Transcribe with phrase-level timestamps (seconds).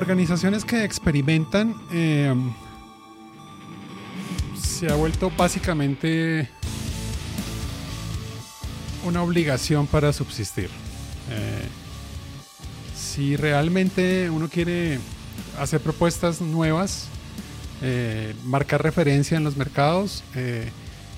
[0.00, 2.34] organizaciones que experimentan eh,
[4.58, 6.48] se ha vuelto básicamente
[9.04, 10.70] una obligación para subsistir.
[11.30, 11.68] Eh,
[12.96, 14.98] si realmente uno quiere
[15.58, 17.08] hacer propuestas nuevas,
[17.82, 20.24] eh, marcar referencia en los mercados,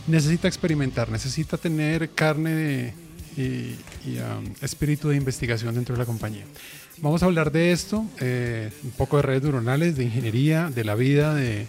[0.08, 2.94] necesita experimentar, necesita tener carne
[3.36, 6.44] y, um, espíritu de investigación dentro de la compañía.
[6.98, 10.94] Vamos a hablar de esto, eh, un poco de redes neuronales, de ingeniería, de la
[10.94, 11.66] vida, de,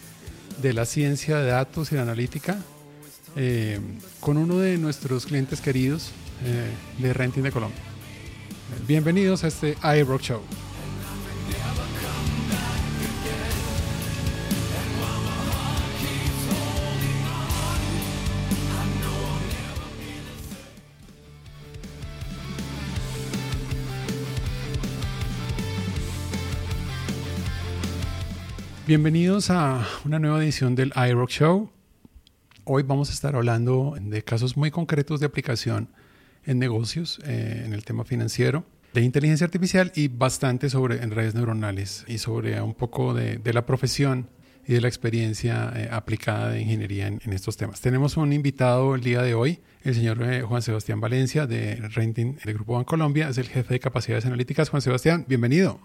[0.74, 2.58] la ciencia de datos y la analítica,
[3.36, 3.80] eh,
[4.20, 6.12] con uno de nuestros clientes queridos
[6.46, 6.70] eh,
[7.02, 7.82] de Renting de Colombia.
[8.88, 10.42] Bienvenidos a este iRock Show.
[28.96, 31.72] Bienvenidos a una nueva edición del iRock Show.
[32.64, 35.90] Hoy vamos a estar hablando de casos muy concretos de aplicación
[36.46, 41.34] en negocios, eh, en el tema financiero, de inteligencia artificial y bastante sobre en redes
[41.34, 44.30] neuronales y sobre un poco de, la profesión
[44.68, 47.82] y de la experiencia eh, aplicada de ingeniería en, estos temas.
[47.82, 52.36] Tenemos un invitado el día de hoy, el señor eh, Juan Sebastián Valencia de Renting
[52.46, 54.70] del Grupo Bancolombia, es el jefe de capacidades analíticas.
[54.70, 55.80] Juan Sebastián, bienvenido.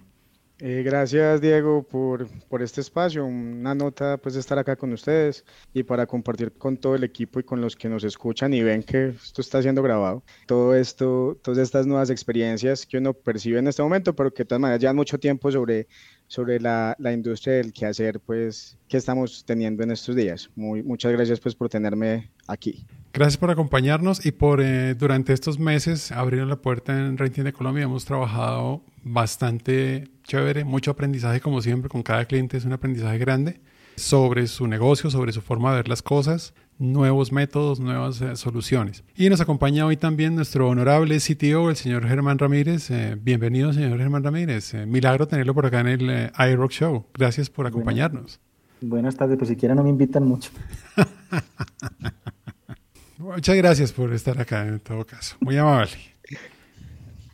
[0.61, 5.84] Eh, gracias Diego por, por, este espacio, una nota pues estar acá con ustedes y
[5.84, 9.11] para compartir con todo el equipo y con los que nos escuchan y ven que
[9.11, 10.25] esto está siendo grabado.
[10.48, 14.47] Todo esto, todas estas nuevas experiencias que uno percibe en este momento, pero que de
[14.47, 15.86] todas maneras llevan mucho tiempo sobre,
[16.29, 20.51] sobre la, la industria del quehacer pues que estamos teniendo en estos días.
[20.55, 22.87] Muy, muchas gracias pues por tenerme aquí.
[23.12, 27.53] Gracias por acompañarnos y por eh, durante estos meses abrir la puerta en Renting de
[27.53, 27.85] Colombia.
[27.85, 33.61] Hemos trabajado bastante chévere, mucho aprendizaje como siempre, con cada cliente es un aprendizaje grande
[33.97, 39.05] sobre su negocio, sobre su forma de ver las cosas, nuevos métodos, nuevas eh, soluciones.
[39.16, 42.90] Y nos acompaña hoy también nuestro honorable CTO, el señor Germán Ramírez.
[42.90, 44.74] Eh, bienvenido, señor Germán Ramírez.
[44.86, 47.06] milagro tenerlo por acá en el iRock Show.
[47.14, 48.40] Gracias por acompañarnos.
[48.80, 50.50] Buenas tardes, pues siquiera no me invitan mucho.
[53.18, 55.36] Muchas gracias por estar acá en todo caso.
[55.40, 55.90] Muy amable.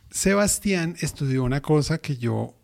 [0.09, 2.55] Sebastián estudió una cosa que yo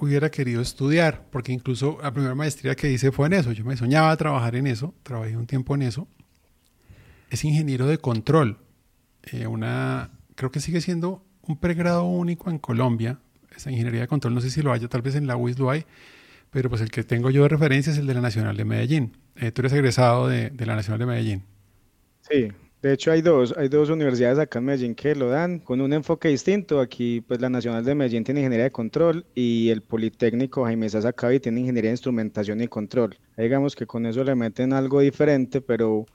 [0.00, 3.52] hubiera querido estudiar, porque incluso la primera maestría que hice fue en eso.
[3.52, 6.08] Yo me soñaba trabajar en eso, trabajé un tiempo en eso.
[7.30, 8.58] Es ingeniero de control.
[9.32, 13.18] Eh, una, creo que sigue siendo un pregrado único en Colombia.
[13.56, 15.70] Esa ingeniería de control, no sé si lo haya, tal vez en la UIS lo
[15.70, 15.86] hay,
[16.50, 19.16] pero pues el que tengo yo de referencia es el de la Nacional de Medellín.
[19.34, 21.42] Eh, tú eres egresado de, de, la Nacional de Medellín.
[22.20, 22.48] Sí,
[22.82, 25.92] de hecho hay dos, hay dos universidades acá en Medellín que lo dan con un
[25.92, 26.80] enfoque distinto.
[26.80, 31.40] Aquí pues la Nacional de Medellín tiene Ingeniería de Control y el Politécnico Jaime Sazacabi
[31.40, 33.16] tiene Ingeniería de Instrumentación y Control.
[33.36, 36.06] digamos que con eso le meten algo diferente, pero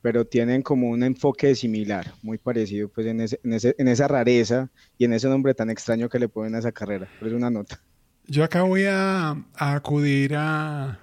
[0.00, 4.06] pero tienen como un enfoque similar, muy parecido pues en, ese, en, ese, en esa
[4.06, 7.08] rareza y en ese nombre tan extraño que le ponen a esa carrera.
[7.20, 7.82] Es una nota.
[8.26, 11.00] Yo acá voy a, acudir a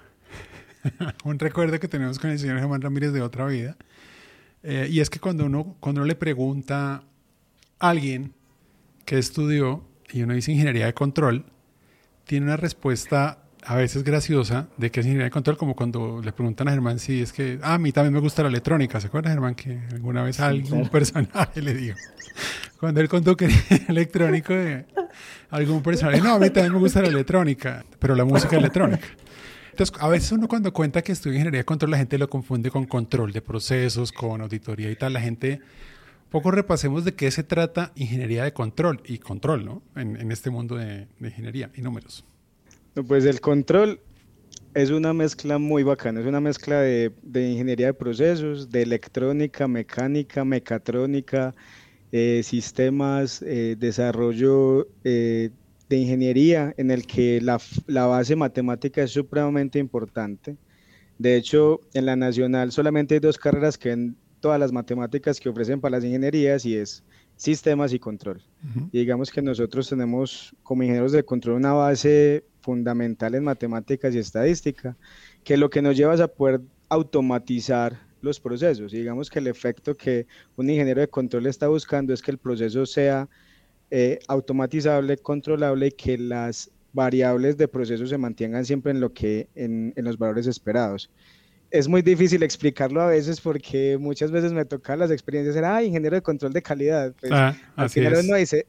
[1.25, 3.75] un recuerdo que tenemos con el señor Germán Ramírez de otra vida.
[4.67, 7.03] Eh, y es que cuando uno, cuando uno le pregunta
[7.79, 8.33] a alguien
[9.05, 11.45] que estudió y uno dice ingeniería de control,
[12.25, 16.31] tiene una respuesta a veces graciosa de que es ingeniería de control, como cuando le
[16.31, 18.99] preguntan a Germán si es que, ah, a mí también me gusta la electrónica.
[18.99, 21.97] ¿Se acuerda, Germán, que alguna vez a algún personaje le dijo?
[22.79, 24.85] Cuando él contó que era electrónico, de
[25.51, 29.07] algún personaje, no, a mí también me gusta la electrónica, pero la música electrónica.
[29.99, 32.85] A veces uno cuando cuenta que estudia ingeniería de control, la gente lo confunde con
[32.85, 35.13] control de procesos, con auditoría y tal.
[35.13, 35.61] La gente,
[36.29, 39.81] poco repasemos de qué se trata ingeniería de control y control, ¿no?
[39.95, 42.25] En, este mundo de ingeniería y números.
[43.07, 43.99] Pues el control
[44.75, 50.43] es una mezcla muy bacana, es una mezcla de, ingeniería de procesos, de electrónica, mecánica,
[50.43, 51.55] mecatrónica,
[52.11, 55.49] eh, sistemas, eh, desarrollo eh,
[55.89, 60.57] de ingeniería en el que la, la, base matemática es supremamente importante.
[61.17, 65.49] De hecho, en la nacional solamente hay dos carreras que ven todas las matemáticas que
[65.49, 67.03] ofrecen para las ingenierías y es
[67.35, 68.41] sistemas y control.
[68.91, 74.19] Y digamos que nosotros tenemos como ingenieros de control una base fundamental en matemáticas y
[74.19, 74.97] estadística,
[75.43, 78.93] que lo que nos lleva es a poder automatizar los procesos.
[78.93, 82.37] Y digamos que el efecto que un ingeniero de control está buscando es que el
[82.37, 83.29] proceso sea
[83.91, 89.47] eh, automatizable, controlable y que las variables de proceso se mantengan siempre en lo que
[89.55, 91.09] en, en los valores esperados
[91.71, 95.83] es muy difícil explicarlo a veces porque muchas veces me toca las experiencias, ser, ah,
[95.83, 97.13] ingeniero de control de calidad.
[97.19, 98.65] Pues, ah, al final uno dice,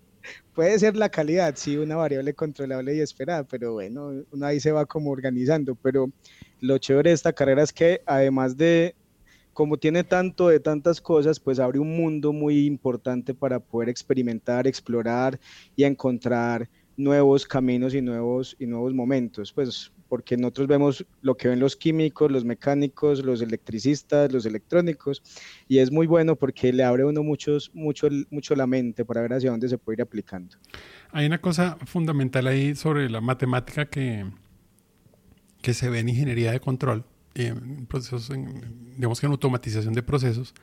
[0.54, 4.72] puede ser la calidad, sí, una variable controlable y esperada, pero bueno, uno ahí se
[4.72, 5.74] va como organizando.
[5.76, 6.10] Pero
[6.60, 8.94] lo chévere de esta carrera es que además de,
[9.56, 14.66] como tiene tanto de tantas cosas, pues abre un mundo muy importante para poder experimentar,
[14.66, 15.40] explorar
[15.74, 16.68] y encontrar
[16.98, 19.54] nuevos caminos y nuevos, y nuevos momentos.
[19.54, 25.22] Pues porque nosotros vemos lo que ven los químicos, los mecánicos, los electricistas, los electrónicos,
[25.68, 29.32] y es muy bueno porque le abre uno muchos, mucho, mucho la mente para ver
[29.32, 30.58] hacia dónde se puede ir aplicando.
[31.12, 34.26] Hay una cosa fundamental ahí sobre la matemática que,
[35.62, 38.30] que se ve en ingeniería de control, en procesos,
[38.96, 40.54] digamos que en automatización de procesos,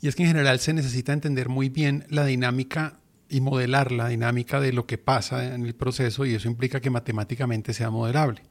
[0.00, 4.08] y es que en general se necesita entender muy bien la dinámica y modelar la
[4.08, 8.42] dinámica de lo que pasa en el proceso y eso implica que matemáticamente sea modelable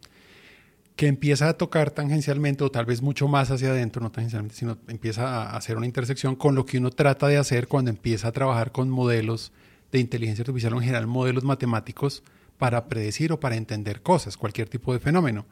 [0.95, 4.77] que empieza a tocar tangencialmente o tal vez mucho más hacia adentro, no tangencialmente, sino
[4.87, 8.31] empieza a hacer una intersección con lo que uno trata de hacer cuando empieza a
[8.31, 9.51] trabajar con modelos
[9.91, 12.23] de inteligencia artificial o en general modelos matemáticos
[12.57, 15.47] para predecir o para entender cosas, cualquier tipo de fenómeno.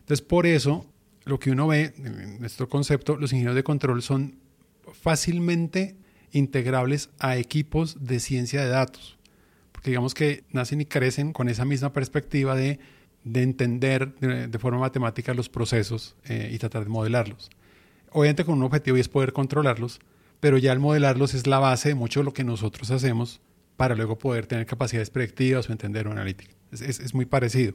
[0.00, 0.84] Entonces, por eso,
[1.28, 4.36] lo que uno ve en nuestro concepto, los ingenieros de control son
[4.92, 5.96] fácilmente
[6.32, 9.18] integrables a equipos de ciencia de datos,
[9.72, 12.80] porque digamos que nacen y crecen con esa misma perspectiva de
[13.24, 17.50] de entender de, forma matemática los procesos eh, y tratar de modelarlos.
[18.10, 20.00] Obviamente con un objetivo y es poder controlarlos,
[20.40, 23.40] pero ya el modelarlos es la base de mucho de lo que nosotros hacemos
[23.76, 26.52] para luego poder tener capacidades predictivas o entender una analítica.
[26.72, 27.74] Es, muy parecido.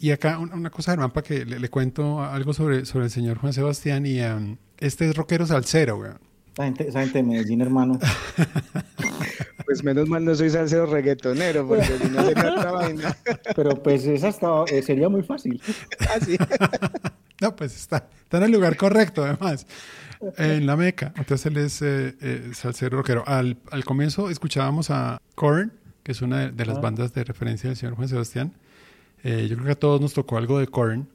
[0.00, 3.52] Y acá una cosa, Germán, para que le, cuento algo sobre, sobre el señor Juan
[3.52, 4.06] Sebastián.
[4.06, 6.18] Y um, este es rockero salsero, weón.
[6.54, 7.98] Esa gente, esa gente de Medellín, hermano.
[9.70, 13.16] Pues menos mal no soy salsero reggaetonero, porque si no sería otra vaina.
[13.54, 14.34] Pero pues esa
[14.66, 15.62] eh, sería muy fácil.
[16.08, 16.18] Ah,
[17.40, 19.68] no, pues está, está en el lugar correcto, además,
[20.38, 21.12] en la Meca.
[21.16, 23.22] Entonces él es eh, eh, salsero rockero.
[23.28, 25.72] Al, al, comienzo escuchábamos a Korn,
[26.02, 26.80] que es una de, las ah.
[26.80, 28.52] bandas de referencia del señor Juan Sebastián.
[29.24, 31.08] Yo creo que a todos nos tocó algo de Korn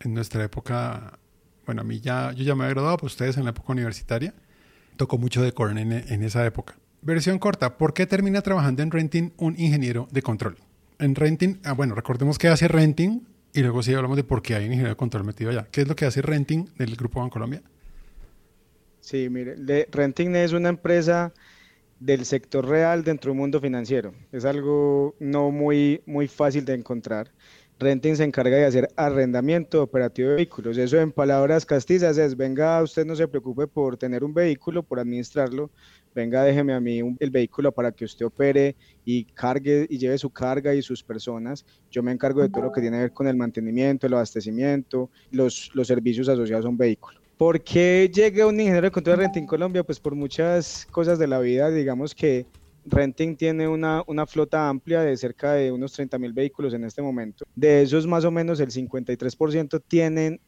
[0.00, 1.18] en nuestra época.
[1.66, 4.34] Bueno, a mí ya, yo ya me había graduado, pues ustedes en la época universitaria.
[4.96, 6.76] Tocó mucho de Korn en, esa época.
[7.02, 10.56] Versión corta, ¿por qué termina trabajando en Renting un ingeniero de control?
[10.98, 14.54] En Renting, ah, bueno, recordemos que hace Renting y luego sí hablamos de por qué
[14.54, 15.66] hay un ingeniero de control metido allá.
[15.70, 17.62] ¿Qué es lo que hace Renting del Grupo Bancolombia?
[19.00, 19.56] Sí, mire,
[19.90, 21.32] Renting es una empresa
[22.04, 24.12] del sector real dentro del mundo financiero.
[24.30, 27.30] Es algo no muy, muy fácil de encontrar.
[27.78, 30.76] Renting se encarga de hacer arrendamiento operativo de vehículos.
[30.76, 35.00] Eso en palabras castizas es, venga, usted no se preocupe por tener un vehículo, por
[35.00, 35.70] administrarlo,
[36.14, 40.28] venga, déjeme a mí el vehículo para que usted opere y cargue y lleve su
[40.28, 41.64] carga y sus personas.
[41.90, 45.10] Yo me encargo de todo lo que tiene que ver con el mantenimiento, el abastecimiento,
[45.30, 47.23] los, los servicios asociados a un vehículo.
[47.36, 49.82] ¿Por qué llega un ingeniero de control de Renting Colombia?
[49.82, 52.46] Pues por muchas cosas de la vida, digamos que
[52.86, 57.02] Renting tiene una, una flota amplia de cerca de unos 30 mil vehículos en este
[57.02, 57.44] momento.
[57.56, 60.40] De esos, más o menos el 53% tienen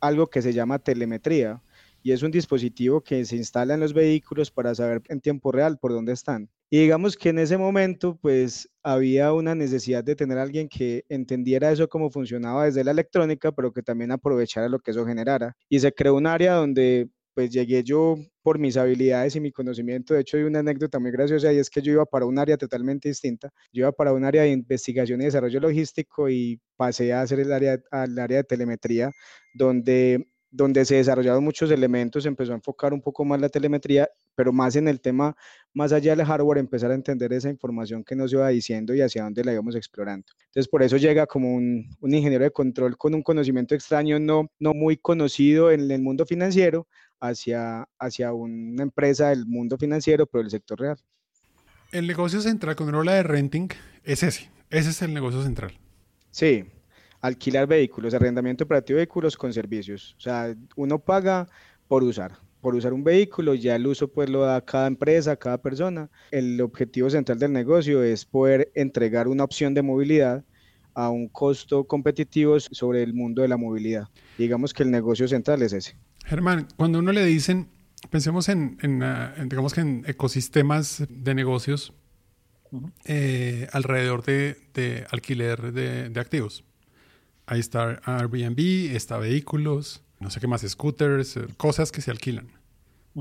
[0.00, 1.62] algo que se llama telemetría
[2.04, 5.78] y es un dispositivo que se instala en los vehículos para saber en tiempo real
[5.78, 6.50] por dónde están.
[6.68, 11.04] Y digamos que en ese momento pues había una necesidad de tener a alguien que
[11.08, 15.56] entendiera eso cómo funcionaba desde la electrónica, pero que también aprovechara lo que eso generara.
[15.70, 20.12] Y se creó un área donde pues llegué yo por mis habilidades y mi conocimiento.
[20.12, 22.58] De hecho, hay una anécdota muy graciosa y es que yo iba para un área
[22.58, 23.50] totalmente distinta.
[23.72, 27.50] Yo iba para un área de investigación y desarrollo logístico y pasé a hacer el
[27.50, 29.10] área, al área de telemetría,
[29.54, 34.52] donde donde se desarrollaron muchos elementos, empezó a enfocar un poco más la telemetría, pero
[34.52, 35.36] más en el tema,
[35.72, 39.24] más allá del hardware, empezar a entender esa información que nos iba diciendo y hacia
[39.24, 40.26] dónde la íbamos explorando.
[40.46, 44.74] Entonces, por eso llega como un, ingeniero de control con un conocimiento extraño, no, no
[44.74, 46.86] muy conocido en el mundo financiero,
[47.18, 50.98] hacia, hacia una empresa del mundo financiero, pero del sector real.
[51.90, 53.70] El negocio central, uno habla de renting,
[54.04, 54.50] es ese.
[54.70, 55.72] Ese es el negocio central.
[56.30, 56.64] Sí,
[57.24, 60.14] alquilar vehículos, arrendamiento operativo de vehículos con servicios.
[60.18, 61.48] O sea, uno paga
[61.88, 65.56] por usar, por usar un vehículo, ya el uso pues lo da cada empresa, cada
[65.56, 66.10] persona.
[66.30, 70.44] El objetivo central del negocio es poder entregar una opción de movilidad
[70.92, 74.08] a un costo competitivo sobre el mundo de la movilidad.
[74.36, 75.96] Digamos que el negocio central es ese.
[76.26, 77.70] Germán, cuando uno le dicen,
[78.10, 81.94] pensemos en, ah, digamos que en ecosistemas de negocios
[83.06, 86.64] eh, alrededor de, alquiler de activos
[87.46, 92.48] Ahí está Airbnb, está vehículos, no sé qué más, scooters, eh, cosas que se alquilan,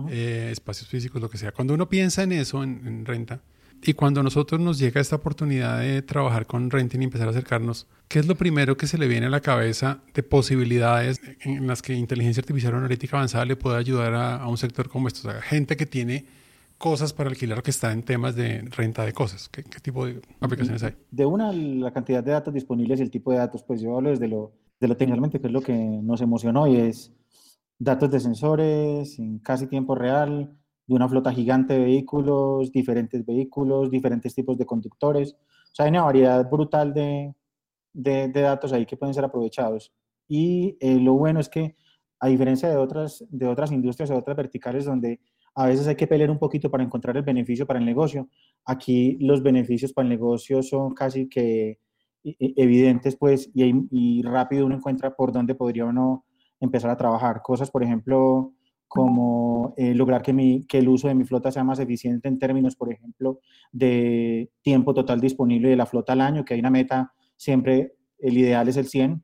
[0.09, 1.51] eh, espacios físicos, lo que sea.
[1.51, 3.41] Cuando uno piensa en eso, en, renta,
[3.85, 7.31] y cuando a nosotros nos llega esta oportunidad de trabajar con renting y empezar a
[7.31, 11.67] acercarnos, ¿qué es lo primero que se le viene a la cabeza de posibilidades en
[11.67, 15.27] las que inteligencia artificial o analítica avanzada le puede ayudar a, un sector como este?
[15.27, 16.25] O sea, gente que tiene
[16.83, 19.47] cosas para alquilar que está en temas de renta de cosas?
[19.47, 20.93] ¿Qué, tipo de aplicaciones hay?
[21.09, 24.09] De una, la cantidad de datos disponibles y el tipo de datos, pues yo hablo
[24.09, 27.13] desde lo, de lo técnicamente, que es lo que nos emocionó y es
[27.79, 33.89] datos de sensores en casi tiempo real, de una flota gigante de vehículos, diferentes vehículos,
[33.89, 35.37] diferentes tipos de conductores.
[35.71, 37.33] O sea, hay una variedad brutal de,
[37.93, 39.93] de, datos ahí que pueden ser aprovechados.
[40.27, 41.77] Y eh, lo bueno es que,
[42.19, 45.21] a diferencia de otras, de otras industrias o otras verticales donde
[45.55, 48.27] a veces hay que pelear un poquito para encontrar el beneficio para el negocio,
[48.65, 51.79] aquí los beneficios para el negocio son casi que
[52.23, 56.25] evidentes, pues, y, y rápido uno encuentra por dónde podría uno
[56.59, 57.41] empezar a trabajar.
[57.41, 58.53] Cosas, por ejemplo,
[58.93, 62.37] como eh, lograr que, mi, que el uso de mi flota sea más eficiente en
[62.37, 63.39] términos, por ejemplo,
[63.71, 68.37] de tiempo total disponible de la flota al año, que hay una meta, siempre el
[68.37, 69.23] ideal es el 100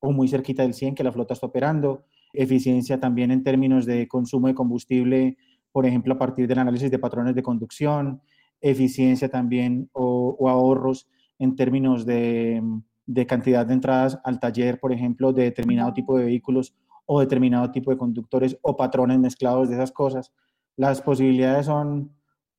[0.00, 2.06] o muy cerquita del 100 que la flota está operando.
[2.32, 5.36] Eficiencia también en términos de consumo de combustible,
[5.72, 8.20] por ejemplo, a partir del análisis de patrones de conducción.
[8.60, 11.08] Eficiencia también o, o ahorros
[11.38, 12.62] en términos de,
[13.06, 16.74] de cantidad de entradas al taller, por ejemplo, de determinado tipo de vehículos
[17.06, 20.32] o determinado tipo de conductores o patrones mezclados de esas cosas.
[20.76, 22.12] Las posibilidades son,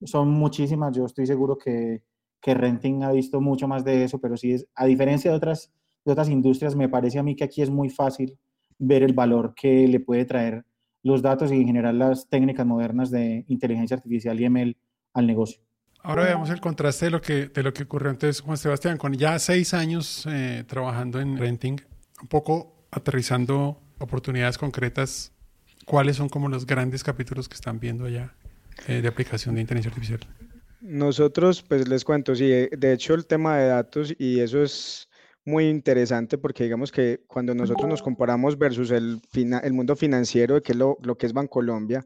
[0.03, 0.95] son muchísimas.
[0.95, 2.03] Yo estoy seguro que,
[2.41, 5.71] que Renting ha visto mucho más de eso, pero sí es, a diferencia de otras,
[6.03, 8.37] de otras industrias, me parece a mí que aquí es muy fácil
[8.77, 10.65] ver el valor que le puede traer
[11.03, 14.77] los datos y en general las técnicas modernas de inteligencia artificial y ML
[15.13, 15.61] al negocio.
[16.03, 19.13] Ahora veamos el contraste de lo que, de lo que ocurrió antes, Juan Sebastián, con
[19.13, 21.77] ya seis años eh, trabajando en renting,
[22.21, 25.31] un poco aterrizando oportunidades concretas,
[25.85, 28.33] ¿cuáles son como los grandes capítulos que están viendo allá
[28.87, 30.19] eh, de aplicación de inteligencia artificial?
[30.81, 35.07] Nosotros, pues les cuento, sí, eh, de hecho el tema de datos y eso es
[35.45, 40.73] muy interesante porque digamos que cuando nosotros nos comparamos versus el, el mundo financiero, que
[40.73, 42.05] es lo, lo que es Bancolombia,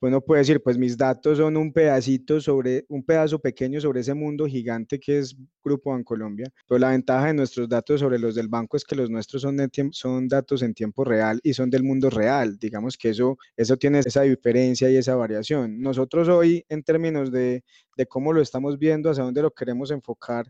[0.00, 4.12] uno puede decir, pues mis datos son un pedacito sobre, un pedazo pequeño sobre ese
[4.12, 8.48] mundo gigante que es Grupo Bancolombia, pero la ventaja de nuestros datos sobre los del
[8.48, 9.56] banco es que los nuestros son,
[9.92, 14.00] son datos en tiempo real y son del mundo real, digamos que eso, eso tiene
[14.00, 15.80] esa diferencia y esa variación.
[15.80, 17.64] Nosotros hoy, en términos de,
[17.96, 20.46] de cómo lo estamos viendo, hacia dónde lo queremos enfocar,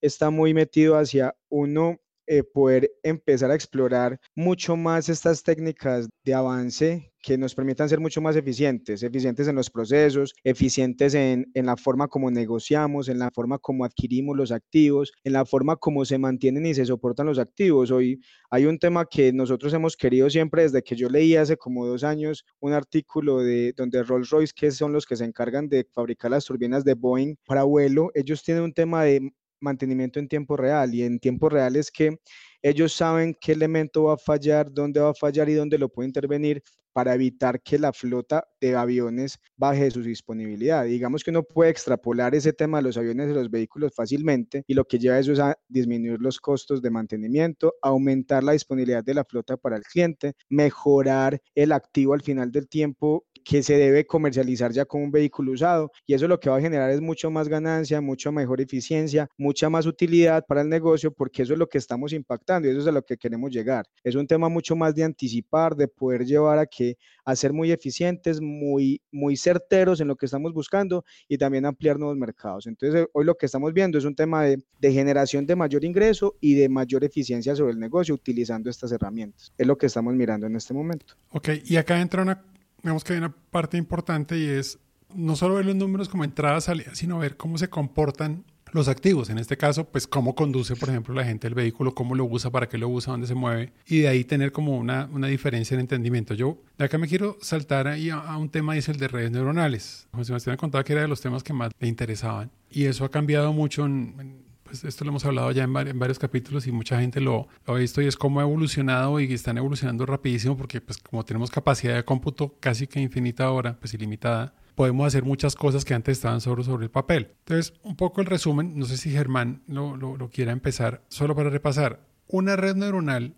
[0.00, 1.98] está muy metido hacia uno
[2.30, 8.00] eh, poder empezar a explorar mucho más estas técnicas de avance que nos permitan ser
[8.00, 13.18] mucho más eficientes, eficientes en los procesos, eficientes en, en, la forma como negociamos, en
[13.18, 17.24] la forma como adquirimos los activos, en la forma como se mantienen y se soportan
[17.24, 17.90] los activos.
[17.90, 21.86] Hoy hay un tema que nosotros hemos querido siempre desde que yo leí hace como
[21.86, 25.88] dos años un artículo de donde Rolls Royce, que son los que se encargan de
[25.94, 30.56] fabricar las turbinas de Boeing para vuelo, ellos tienen un tema de mantenimiento en tiempo
[30.56, 32.18] real y en tiempo real es que
[32.62, 36.08] ellos saben qué elemento va a fallar, dónde va a fallar y dónde lo puede
[36.08, 36.62] intervenir
[36.98, 40.84] para evitar que la flota de aviones baje su disponibilidad.
[40.84, 44.74] Digamos que uno puede extrapolar ese tema de los aviones y los vehículos fácilmente y
[44.74, 49.14] lo que lleva eso es a disminuir los costos de mantenimiento, aumentar la disponibilidad de
[49.14, 54.04] la flota para el cliente, mejorar el activo al final del tiempo que se debe
[54.04, 57.30] comercializar ya como un vehículo usado y eso lo que va a generar es mucho
[57.30, 61.66] más ganancia, mucha mejor eficiencia, mucha más utilidad para el negocio porque eso es lo
[61.66, 63.86] que estamos impactando y eso es a lo que queremos llegar.
[64.04, 67.72] Es un tema mucho más de anticipar, de poder llevar a que a ser muy
[67.72, 72.66] eficientes, muy muy certeros en lo que estamos buscando y también ampliar nuevos mercados.
[72.66, 76.36] Entonces, hoy lo que estamos viendo es un tema de, de generación de mayor ingreso
[76.42, 79.54] y de mayor eficiencia sobre el negocio utilizando estas herramientas.
[79.56, 81.14] Es lo que estamos mirando en este momento.
[81.30, 82.44] Ok, y acá entra una
[82.82, 84.78] vemos que hay una parte importante y es
[85.14, 89.30] no solo ver los números como entrada, salida, sino ver cómo se comportan los activos.
[89.30, 92.50] En este caso, pues cómo conduce, por ejemplo, la gente el vehículo, cómo lo usa,
[92.50, 95.74] para qué lo usa, dónde se mueve, y de ahí tener como una, una diferencia
[95.74, 96.34] en entendimiento.
[96.34, 100.08] Yo de acá me quiero saltar ahí a, un tema, dice el de redes neuronales.
[100.12, 103.04] José Sebastián me contaba que era de los temas que más le interesaban, y eso
[103.04, 107.00] ha cambiado mucho en pues esto lo hemos hablado ya en, varios capítulos y mucha
[107.00, 110.98] gente lo, ha visto y es cómo ha evolucionado y están evolucionando rapidísimo porque pues
[110.98, 115.86] como tenemos capacidad de cómputo casi que infinita ahora, pues ilimitada, podemos hacer muchas cosas
[115.86, 117.34] que antes estaban solo sobre el papel.
[117.40, 121.48] Entonces, un poco el resumen, no sé si Germán lo, lo quiera empezar, solo para
[121.48, 123.34] repasar, una red neuronal,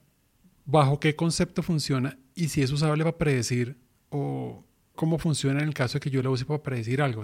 [0.65, 3.77] bajo qué concepto funciona y si es usable para predecir
[4.11, 4.65] o
[4.97, 7.23] cómo funciona en el caso de que yo la use para predecir algo.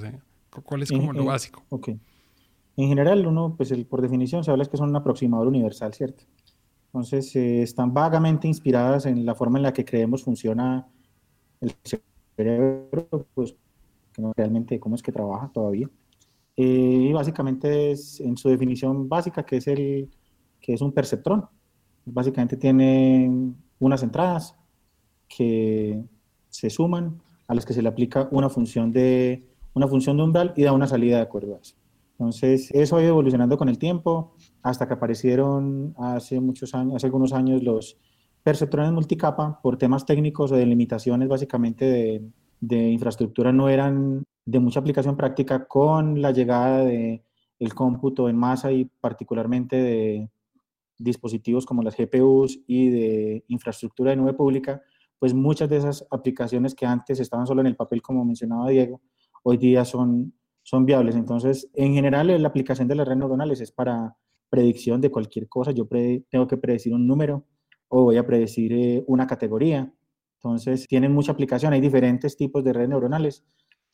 [0.62, 1.64] ¿Cuál es como lo básico?
[1.68, 1.90] Ok.
[2.76, 5.94] En general, uno, pues el, por definición, se habla es que son un aproximador universal,
[5.94, 6.24] ¿cierto?
[6.86, 10.86] Entonces, eh, están vagamente inspiradas en la forma en la que creemos funciona
[11.60, 11.74] el
[12.36, 13.54] cerebro, pues
[14.12, 15.88] que no realmente cómo es que trabaja todavía.
[16.56, 20.10] Eh, y básicamente es en su definición básica, que es, el,
[20.60, 21.46] que es un perceptrón.
[22.04, 24.54] Básicamente tiene unas entradas
[25.28, 26.02] que
[26.48, 30.54] se suman a las que se le aplica una función de una función de umbral
[30.56, 31.74] y da una salida de acuerdo a eso.
[32.18, 37.06] Entonces, eso ha ido evolucionando con el tiempo hasta que aparecieron hace muchos años, hace
[37.06, 37.98] algunos años los
[38.42, 43.52] perceptrones multicapa por temas técnicos o de limitaciones básicamente de, infraestructura.
[43.52, 47.22] No eran de mucha aplicación práctica con la llegada de
[47.58, 50.30] el cómputo en masa y particularmente de
[50.96, 54.80] dispositivos como las GPUs y de infraestructura de nube pública,
[55.18, 59.02] pues muchas de esas aplicaciones que antes estaban solo en el papel, como mencionaba Diego,
[59.42, 60.32] hoy día son,
[60.66, 61.14] son viables.
[61.14, 64.16] Entonces, en general, la aplicación de las redes neuronales es para
[64.50, 65.70] predicción de cualquier cosa.
[65.70, 65.86] Yo
[66.28, 67.44] tengo que predecir un número
[67.86, 69.92] o voy a predecir eh, una categoría.
[70.38, 71.72] Entonces, tienen mucha aplicación.
[71.72, 73.44] Hay diferentes tipos de redes neuronales.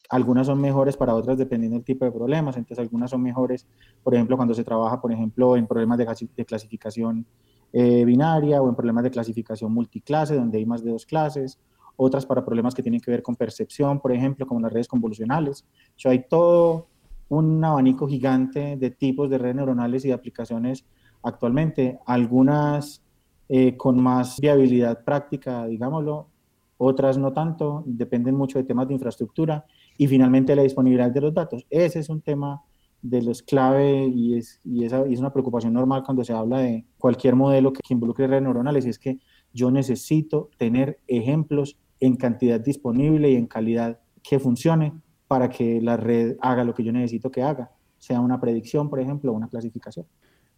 [0.08, 2.56] Algunas son mejores para otras dependiendo del tipo de problemas.
[2.56, 3.68] Entonces, algunas son mejores,
[4.02, 7.26] por ejemplo, cuando se trabaja, por ejemplo, en problemas de, clasificación
[7.74, 11.58] eh, binaria o en problemas de clasificación multiclase, donde hay más de dos clases
[11.96, 15.64] otras para problemas que tienen que ver con percepción, por ejemplo, como las redes convolucionales.
[16.04, 16.88] O hay todo
[17.28, 20.84] un abanico gigante de tipos de redes neuronales y de aplicaciones
[21.22, 23.02] actualmente, algunas
[23.48, 26.28] eh, con más viabilidad práctica, digámoslo,
[26.76, 29.64] otras no tanto, dependen mucho de temas de infraestructura
[29.96, 31.64] y finalmente la disponibilidad de los datos.
[31.70, 32.62] Ese es un tema
[33.02, 37.34] de los clave y es, y es, una preocupación normal cuando se habla de cualquier
[37.34, 39.18] modelo que, que involucre redes neuronales y es que
[39.52, 44.92] yo necesito tener ejemplos en cantidad disponible y en calidad que funcione
[45.28, 48.98] para que la red haga lo que yo necesito que haga, sea una predicción, por
[48.98, 50.04] ejemplo, una clasificación.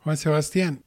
[0.03, 0.83] Juan Sebastián,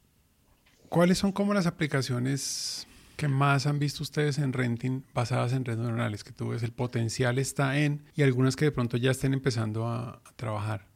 [0.88, 5.78] ¿cuáles son como las aplicaciones que más han visto ustedes en renting basadas en redes
[5.78, 6.24] neuronales?
[6.24, 9.86] Que tú ves el potencial está en y algunas que de pronto ya estén empezando
[9.86, 10.87] a, a trabajar.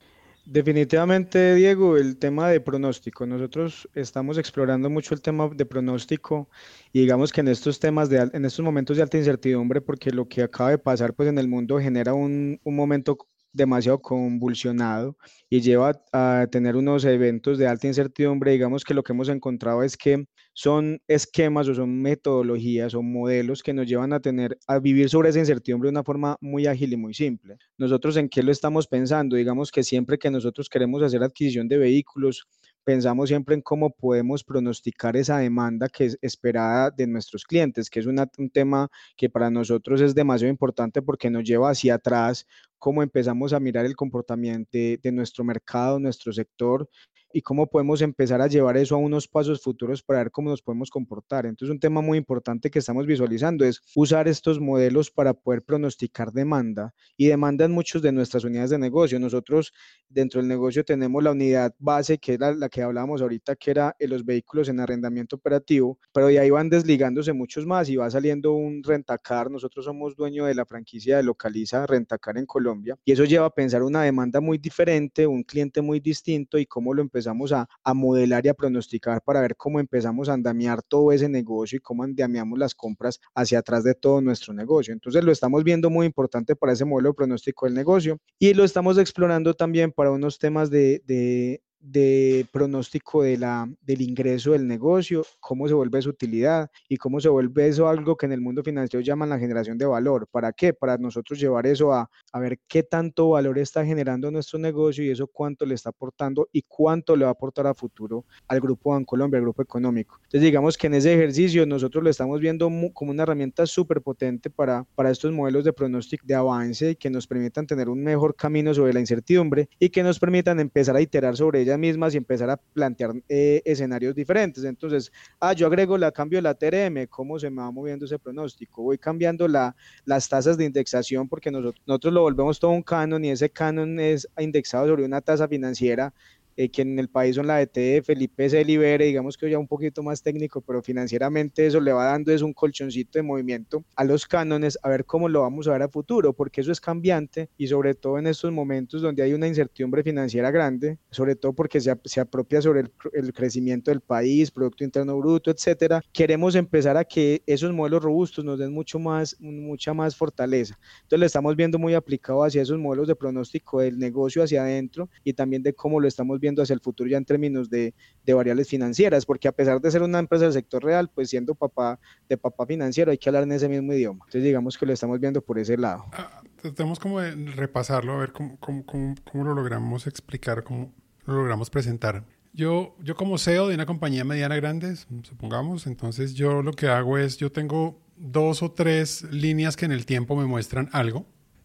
[0.44, 3.24] Definitivamente, Diego, el tema de pronóstico.
[3.26, 6.50] Nosotros estamos explorando mucho el tema de pronóstico
[6.92, 10.26] y digamos que en estos temas, de, en estos momentos de alta incertidumbre, porque lo
[10.26, 13.18] que acaba de pasar pues en el mundo genera un, un momento
[13.52, 15.16] demasiado convulsionado
[15.50, 18.52] y lleva a tener unos eventos de alta incertidumbre.
[18.52, 23.62] Digamos que lo que hemos encontrado es que son esquemas o son metodologías o modelos
[23.62, 26.92] que nos llevan a tener a vivir sobre esa incertidumbre de una forma muy ágil
[26.92, 27.56] y muy simple.
[27.78, 29.36] Nosotros en qué lo estamos pensando?
[29.36, 32.46] Digamos que siempre que nosotros queremos hacer adquisición de vehículos,
[32.84, 38.00] pensamos siempre en cómo podemos pronosticar esa demanda que es esperada de nuestros clientes, que
[38.00, 42.46] es un tema que para nosotros es demasiado importante porque nos lleva hacia atrás
[42.78, 46.88] cómo empezamos a mirar el comportamiento de, de nuestro mercado, nuestro sector
[47.32, 50.62] y cómo podemos empezar a llevar eso a unos pasos futuros para ver cómo nos
[50.62, 51.46] podemos comportar.
[51.46, 56.32] Entonces, un tema muy importante que estamos visualizando es usar estos modelos para poder pronosticar
[56.32, 59.18] demanda y demanda en muchos de nuestras unidades de negocio.
[59.18, 59.72] Nosotros
[60.08, 63.96] dentro del negocio tenemos la unidad base, que era la que hablábamos ahorita, que era
[64.00, 68.52] los vehículos en arrendamiento operativo, pero de ahí van desligándose muchos más y va saliendo
[68.52, 69.50] un rentacar.
[69.50, 73.50] Nosotros somos dueño de la franquicia de Localiza Rentacar en Colombia y eso lleva a
[73.50, 77.68] pensar una demanda muy diferente, un cliente muy distinto y cómo lo empezamos empezamos a,
[77.84, 81.80] a, modelar y a pronosticar para ver cómo empezamos a andamiar todo ese negocio y
[81.80, 84.92] cómo andamiamos las compras hacia atrás de todo nuestro negocio.
[84.92, 88.64] Entonces lo estamos viendo muy importante para ese modelo de pronóstico del negocio y lo
[88.64, 94.66] estamos explorando también para unos temas de, de de pronóstico de la, del ingreso del
[94.66, 98.40] negocio, cómo se vuelve su utilidad y cómo se vuelve eso algo que en el
[98.40, 100.28] mundo financiero llaman la generación de valor.
[100.30, 100.72] ¿Para qué?
[100.72, 105.10] Para nosotros llevar eso a, a ver qué tanto valor está generando nuestro negocio y
[105.10, 108.92] eso cuánto le está aportando y cuánto le va a aportar a futuro al Grupo
[109.06, 110.16] Colombia al Grupo Económico.
[110.24, 114.50] Entonces digamos que en ese ejercicio nosotros lo estamos viendo como una herramienta súper potente
[114.50, 118.74] para, para estos modelos de pronóstico de avance que nos permitan tener un mejor camino
[118.74, 122.50] sobre la incertidumbre y que nos permitan empezar a iterar sobre ella mismas y empezar
[122.50, 124.64] a plantear eh, escenarios diferentes.
[124.64, 128.18] Entonces, ah, yo agrego la cambio de la TRM, ¿cómo se me va moviendo ese
[128.18, 128.82] pronóstico?
[128.82, 133.24] Voy cambiando la, las tasas de indexación porque nosotros, nosotros lo volvemos todo un canon
[133.24, 136.12] y ese canon es indexado sobre una tasa financiera
[136.56, 139.68] eh, que en el país son la ETF, el IPC Libere, digamos que ya un
[139.68, 144.04] poquito más técnico, pero financieramente eso le va dando es un colchoncito de movimiento a
[144.04, 147.48] los cánones, a ver cómo lo vamos a ver a futuro, porque eso es cambiante
[147.56, 151.80] y sobre todo en estos momentos donde hay una incertidumbre financiera grande, sobre todo porque
[151.80, 156.96] se, se apropia sobre el, el, crecimiento del país, Producto Interno Bruto, etcétera, queremos empezar
[156.96, 160.78] a que esos modelos robustos nos den mucho más, mucha más fortaleza.
[161.02, 165.08] Entonces lo estamos viendo muy aplicado hacia esos modelos de pronóstico del negocio hacia adentro
[165.24, 167.94] y también de cómo lo estamos viendo hacia el futuro ya en términos de,
[168.26, 171.54] de, variables financieras, porque a pesar de ser una empresa del sector real, pues siendo
[171.54, 174.24] papá de papá financiero hay que hablar en ese mismo idioma.
[174.26, 176.04] Entonces digamos que lo estamos viendo por ese lado.
[176.12, 180.92] Ah, tratemos como de repasarlo, a ver cómo, cómo, cómo, cómo lo logramos explicar, cómo
[181.24, 182.24] lo logramos presentar.
[182.52, 187.16] Yo, yo como CEO de una compañía mediana grande, supongamos, entonces yo lo que hago
[187.16, 191.24] es, yo tengo dos o tres líneas que en el tiempo me muestran algo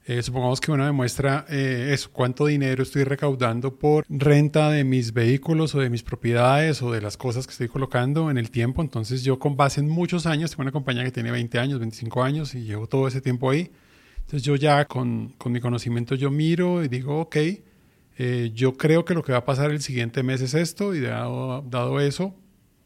[0.09, 5.11] Eh, supongamos que uno demuestra eh, eso, cuánto dinero estoy recaudando por renta de mis
[5.11, 8.81] vehículos o de mis propiedades o de las cosas que estoy colocando en el tiempo.
[8.81, 12.23] Entonces yo con base en muchos años, tengo una compañía que tiene 20 años, 25
[12.23, 13.69] años y llevo todo ese tiempo ahí.
[14.19, 17.35] Entonces yo ya con, con mi conocimiento yo miro y digo, ok,
[18.17, 21.01] eh, yo creo que lo que va a pasar el siguiente mes es esto y
[21.01, 22.33] dado, dado eso,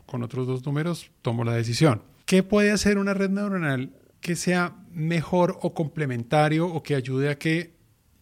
[0.08, 2.02] con otros dos números, tomo la decisión.
[2.26, 7.38] ¿Qué puede hacer una red neuronal que sea mejor o complementario o que ayude a
[7.38, 7.74] que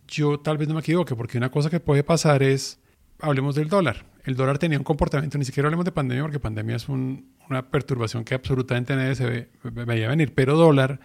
[0.07, 2.79] yo tal vez no me equivoque, porque una cosa que puede pasar es,
[3.19, 4.05] hablemos del dólar.
[4.23, 8.23] El dólar tenía un comportamiento, ni siquiera hablemos de pandemia, porque pandemia es una perturbación
[8.23, 10.99] que absolutamente nadie se veía venir, pero dólar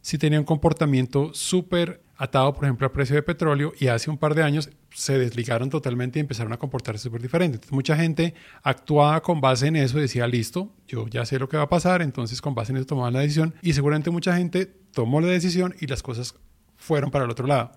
[0.00, 4.18] sí tenía un comportamiento súper atado, por ejemplo, al precio de petróleo y hace un
[4.18, 7.68] par de años se desligaron totalmente y empezaron a comportarse súper diferente.
[7.70, 11.64] Mucha gente actuaba con base en eso decía, listo, yo ya sé lo que va
[11.64, 15.20] a pasar, entonces con base en eso tomaban la decisión y seguramente mucha gente tomó
[15.20, 16.34] la decisión y las cosas
[16.76, 17.72] fueron para el otro lado.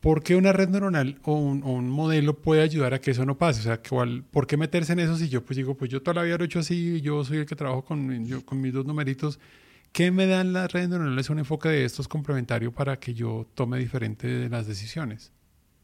[0.00, 3.60] ¿Por qué una red neuronal o un, modelo puede ayudar a que eso no pase?
[3.60, 3.82] O sea,
[4.30, 6.44] ¿por qué meterse en eso si yo pues digo, pues yo toda la vida lo
[6.44, 9.40] he hecho así, yo soy el que trabajo con, yo, con mis dos numeritos
[9.96, 13.78] ¿Qué me dan las redes neuronales un enfoque de estos complementario para que yo tome
[13.78, 15.32] diferente de las decisiones?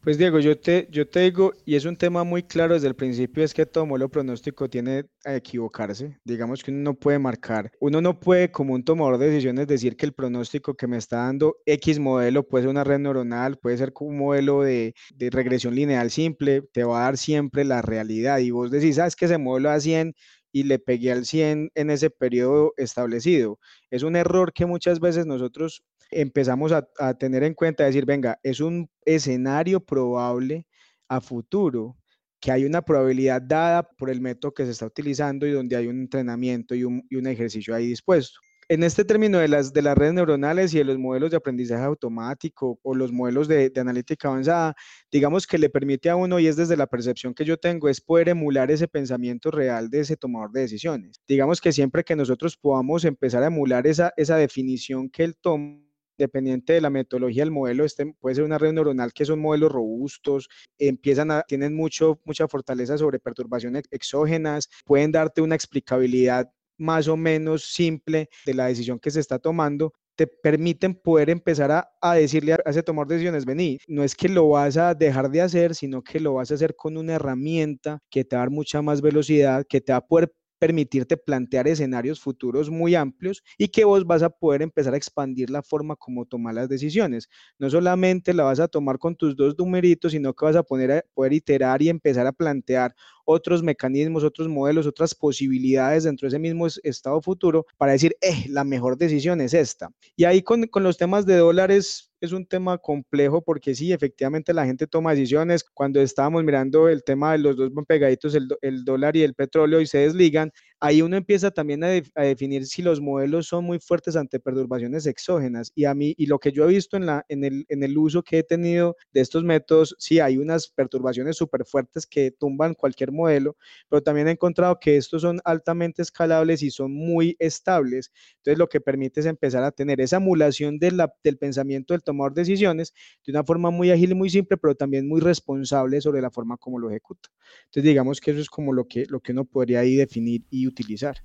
[0.01, 2.95] Pues Diego, yo te, yo te digo, y es un tema muy claro desde el
[2.95, 6.19] principio, es que todo modelo pronóstico tiene a equivocarse.
[6.23, 9.97] Digamos que uno no puede marcar, uno no puede como un tomador de decisiones decir
[9.97, 13.79] que el pronóstico que me está dando X modelo puede ser una red neuronal, puede
[13.79, 17.81] ser como un modelo de, de regresión lineal simple, te va a dar siempre la
[17.81, 18.37] realidad.
[18.37, 20.13] Y vos decís, sabes que ese modelo a 100
[20.53, 23.59] y le pegué al 100 en ese periodo establecido.
[23.89, 28.61] Es un error que muchas veces nosotros empezamos a, tener en cuenta, decir, venga, es
[28.61, 30.67] un escenario probable
[31.09, 31.97] a futuro,
[32.39, 35.87] que hay una probabilidad dada por el método que se está utilizando y donde hay
[35.87, 39.81] un entrenamiento y un, y un ejercicio ahí dispuesto en este término de las, de
[39.81, 43.81] las redes neuronales y de los modelos de aprendizaje automático o los modelos de, de,
[43.81, 44.75] analítica avanzada,
[45.11, 48.01] digamos que le permite a uno, y es desde la percepción que yo tengo, es
[48.01, 51.21] poder emular ese pensamiento real de ese tomador de decisiones.
[51.27, 55.83] Digamos que siempre que nosotros podamos empezar a emular esa, esa definición que él toma,
[56.17, 59.71] dependiente de la metodología del modelo, este puede ser una red neuronal que son modelos
[59.71, 67.07] robustos, empiezan a, tienen mucho, mucha fortaleza sobre perturbaciones exógenas, pueden darte una explicabilidad más
[67.07, 72.13] o menos simple de la decisión que se está tomando, te permiten poder empezar a,
[72.13, 75.75] decirle a, ese tomar decisiones, vení, no es que lo vas a dejar de hacer,
[75.75, 79.01] sino que lo vas a hacer con una herramienta que te va a mucha más
[79.01, 80.31] velocidad, que te va a poder
[80.63, 85.49] permitirte plantear escenarios futuros muy amplios y que vos vas a poder empezar a expandir
[85.49, 87.27] la forma como tomar las decisiones.
[87.59, 91.05] No solamente la vas a tomar con tus dos numeritos, sino que vas a poner
[91.13, 96.39] poder iterar y empezar a plantear otros mecanismos, otros modelos, otras posibilidades dentro de ese
[96.39, 99.89] mismo estado futuro para decir, eh, la mejor decisión es esta.
[100.15, 104.53] Y ahí con, con los temas de dólares, es un tema complejo porque sí, efectivamente
[104.53, 105.65] la gente toma decisiones.
[105.73, 109.81] Cuando estábamos mirando el tema de los dos pegaditos, el, el dólar y el petróleo,
[109.81, 110.49] y se desligan,
[110.83, 115.71] ahí uno empieza también a, definir si los modelos son muy fuertes ante perturbaciones exógenas.
[115.75, 117.97] Y a mí, y lo que yo he visto en, la, en, el, en el
[117.97, 122.73] uso que he tenido de estos métodos, sí hay unas perturbaciones súper fuertes que tumban
[122.73, 123.55] cualquier modelo,
[123.87, 128.11] pero también he encontrado que estos son altamente escalables y son muy estables.
[128.39, 132.03] Entonces, lo que permite es empezar a tener esa emulación de la, del pensamiento del
[132.03, 132.93] tomar decisiones
[133.25, 136.57] de una forma muy ágil y muy simple, pero también muy responsable sobre la forma
[136.57, 137.29] como lo ejecuta.
[137.67, 140.72] Entonces, digamos que eso es como lo que, lo que uno podría ahí definir y
[140.73, 141.23] utilizar.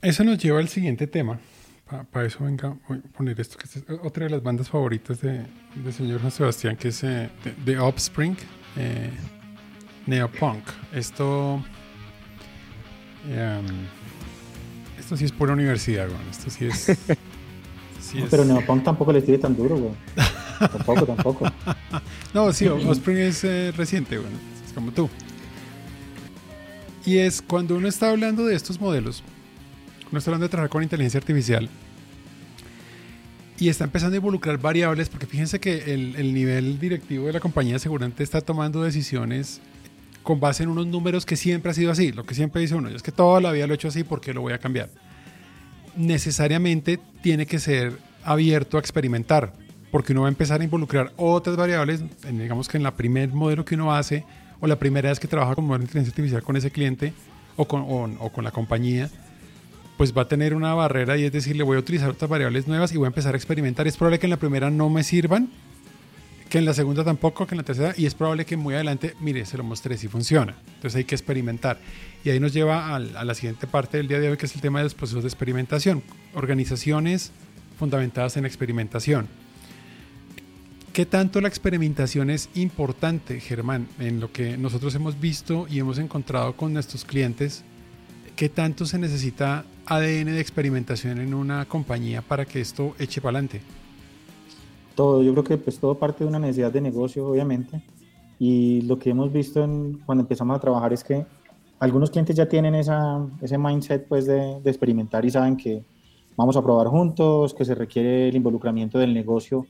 [0.00, 1.38] Eso nos lleva al siguiente tema.
[2.10, 5.46] Para eso venga, voy a poner esto, que es otra de las bandas favoritas de,
[5.76, 7.30] de señor Juan Sebastián, que es eh,
[7.64, 8.36] The Offspring,
[8.76, 9.10] eh,
[10.06, 10.64] Neopunk.
[10.92, 11.62] Esto,
[13.28, 13.66] em,
[14.98, 16.28] esto sí es pura universidad, güey.
[16.28, 16.98] Esto sí es...
[18.30, 19.92] Pero Neopunk tampoco le tiene tan duro, güey.
[20.58, 21.52] tampoco, tampoco.
[22.34, 24.32] no, sí, Offspring es eh, reciente, güey.
[24.66, 25.08] Es como tú.
[27.06, 29.22] Y es cuando uno está hablando de estos modelos,
[30.10, 31.70] uno está hablando de trabajar con inteligencia artificial
[33.58, 37.78] y está empezando a involucrar variables, porque fíjense que el, nivel directivo de la compañía
[37.78, 39.60] seguramente está tomando decisiones
[40.24, 42.88] con base en unos números que siempre ha sido así, lo que siempre dice uno,
[42.88, 44.90] es que toda la vida lo he hecho así, ¿por qué lo voy a cambiar?
[45.96, 49.52] Necesariamente tiene que ser abierto a experimentar,
[49.92, 53.64] porque uno va a empezar a involucrar otras variables, digamos que en la primer modelo
[53.64, 54.24] que uno hace,
[54.60, 57.12] o la primera vez que trabaja con inteligencia artificial con ese cliente
[57.56, 59.10] o con, o, con la compañía,
[59.96, 62.66] pues va a tener una barrera y es decir, le voy a utilizar otras variables
[62.66, 63.86] nuevas y voy a empezar a experimentar.
[63.86, 65.48] Es probable que en la primera no me sirvan,
[66.50, 69.14] que en la segunda tampoco, que en la tercera, y es probable que muy adelante,
[69.20, 70.54] mire, se lo mostré si funciona.
[70.74, 71.78] Entonces hay que experimentar.
[72.24, 74.60] Y ahí nos lleva a la siguiente parte del día de hoy, que es el
[74.60, 76.02] tema de los procesos de experimentación.
[76.34, 77.32] Organizaciones
[77.78, 79.28] fundamentadas en experimentación.
[80.96, 85.98] ¿Qué tanto la experimentación es importante, Germán, en lo que nosotros hemos visto y hemos
[85.98, 87.64] encontrado con nuestros clientes?
[88.34, 93.36] ¿Qué tanto se necesita ADN de experimentación en una compañía para que esto eche para
[93.36, 93.60] adelante?
[94.94, 97.82] Todo, yo creo que pues todo parte de una necesidad de negocio, obviamente.
[98.38, 99.60] Y lo que hemos visto
[100.06, 101.26] cuando empezamos a trabajar es que
[101.78, 105.84] algunos clientes ya tienen esa, ese mindset pues de, de experimentar y saben que
[106.38, 109.66] vamos a probar juntos, que se requiere el involucramiento del negocio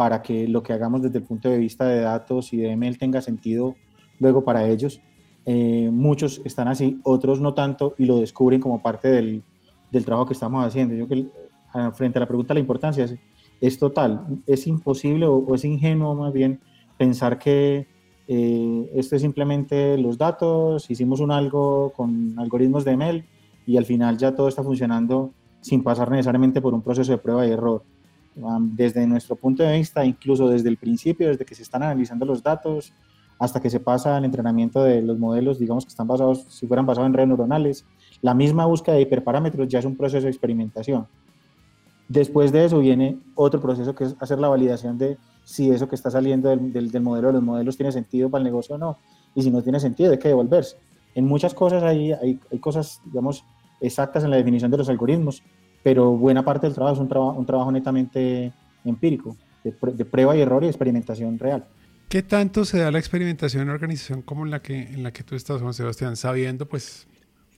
[0.00, 2.96] para que lo que hagamos desde el punto de vista de datos y de ML
[2.96, 3.76] tenga sentido
[4.18, 5.02] luego para ellos.
[5.44, 9.42] Eh, muchos están así, otros no tanto y lo descubren como parte del,
[9.92, 10.94] del trabajo que estamos haciendo.
[10.94, 11.26] Yo que
[11.92, 13.06] frente a la pregunta la importancia
[13.60, 16.60] es, total, es imposible o, es ingenuo más bien
[16.96, 17.86] pensar que
[18.26, 23.22] eh, esto es simplemente los datos, hicimos un algo con algoritmos de ML
[23.66, 27.46] y al final ya todo está funcionando sin pasar necesariamente por un proceso de prueba
[27.46, 27.82] y error.
[28.34, 32.42] Desde nuestro punto de vista, incluso desde el principio, desde que se están analizando los
[32.42, 32.92] datos,
[33.40, 36.84] hasta que se pasa al entrenamiento de los modelos, digamos que están basados, si fueran
[36.84, 37.86] basados en redes neuronales,
[38.20, 41.06] la misma búsqueda de hiperparámetros ya es un proceso de experimentación.
[42.06, 45.94] Después de eso viene otro proceso que es hacer la validación de si eso que
[45.94, 48.98] está saliendo del, del, modelo de los modelos tiene sentido para el negocio o no.
[49.34, 50.76] Y si no tiene sentido, hay que devolverse.
[51.14, 53.44] En muchas cosas hay, hay, hay cosas, digamos,
[53.80, 55.42] exactas en la definición de los algoritmos,
[55.82, 58.52] pero buena parte del trabajo es un, trabajo un trabajo netamente
[58.84, 61.64] empírico, de, de, prueba y error y experimentación real.
[62.08, 65.12] ¿Qué tanto se da la experimentación en una organización como en la que, en la
[65.12, 67.06] que tú estás, Juan Sebastián, sabiendo, pues,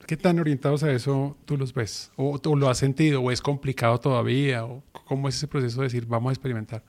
[0.05, 2.11] qué tan orientados a eso tú los ves?
[2.17, 3.21] ¿O, o lo has sentido?
[3.21, 4.65] ¿O es complicado todavía?
[4.65, 6.83] ¿O cómo es ese proceso de decir, vamos a experimentar?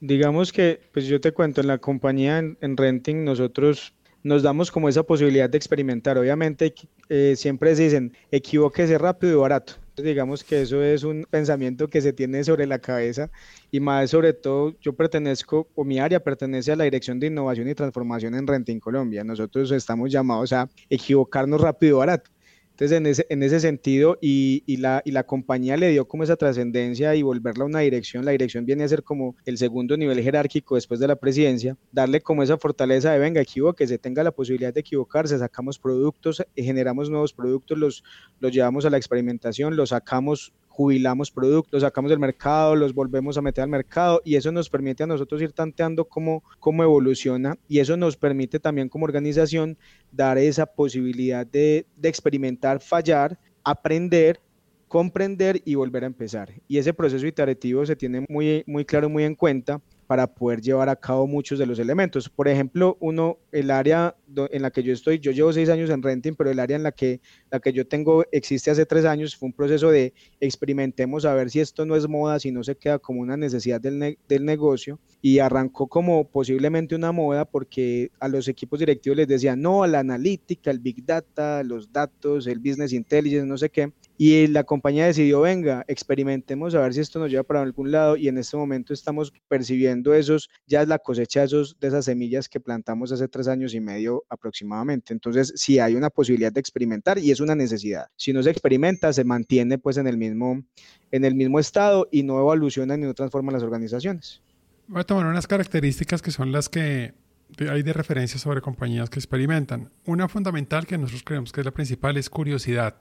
[0.00, 4.70] Digamos que, pues yo te cuento, en la compañía en, en Renting nosotros nos damos
[4.70, 6.18] como esa posibilidad de experimentar.
[6.18, 6.74] Obviamente
[7.08, 9.74] eh, siempre se dicen, equivóquese rápido y barato.
[9.96, 13.30] Entonces, digamos que eso es un pensamiento que se tiene sobre la cabeza
[13.70, 17.68] y más sobre todo yo pertenezco, o mi área pertenece a la Dirección de Innovación
[17.68, 19.24] y Transformación en Renting Colombia.
[19.24, 22.30] Nosotros estamos llamados a equivocarnos rápido y barato.
[22.76, 26.24] Entonces, en ese, en ese sentido, y, y, la, y la compañía le dio como
[26.24, 29.96] esa trascendencia y volverla a una dirección, la dirección viene a ser como el segundo
[29.96, 33.40] nivel jerárquico después de la presidencia, darle como esa fortaleza de, venga,
[33.86, 38.04] se tenga la posibilidad de equivocarse, sacamos productos, generamos nuevos productos, los,
[38.40, 43.40] los llevamos a la experimentación, los sacamos jubilamos productos, sacamos del mercado, los volvemos a
[43.40, 47.78] meter al mercado y eso nos permite a nosotros ir tanteando cómo, cómo evoluciona y
[47.78, 49.78] eso nos permite también como organización
[50.12, 54.38] dar esa posibilidad de, de experimentar, fallar, aprender
[54.86, 56.52] comprender y volver a empezar.
[56.68, 60.88] Y ese proceso iterativo se tiene muy, muy claro, muy en cuenta para poder llevar
[60.88, 62.28] a cabo muchos de los elementos.
[62.28, 64.14] Por ejemplo, uno, el área
[64.50, 66.82] en la que yo estoy, yo llevo seis años en renting, pero el área en
[66.82, 71.24] la que, la que yo tengo existe hace tres años, fue un proceso de experimentemos
[71.24, 74.18] a ver si esto no es moda, si no se queda como una necesidad del,
[74.28, 79.60] del negocio, y arrancó como posiblemente una moda porque a los equipos directivos les decían,
[79.60, 83.92] no, a la analítica, el big data, los datos, el business intelligence, no sé qué,
[84.18, 88.16] y la compañía decidió, venga, experimentemos a ver si esto nos lleva para algún lado
[88.16, 92.06] y en este momento estamos percibiendo esos, ya es la cosecha de, esos, de esas
[92.06, 95.12] semillas que plantamos hace tres años y medio aproximadamente.
[95.12, 98.06] Entonces, sí hay una posibilidad de experimentar y es una necesidad.
[98.16, 100.62] Si no se experimenta, se mantiene pues en el mismo,
[101.10, 104.40] en el mismo estado y no evoluciona ni no transforma las organizaciones.
[104.88, 107.12] Voy a tomar unas características que son las que
[107.58, 109.90] hay de referencia sobre compañías que experimentan.
[110.04, 112.96] Una fundamental que nosotros creemos que es la principal es curiosidad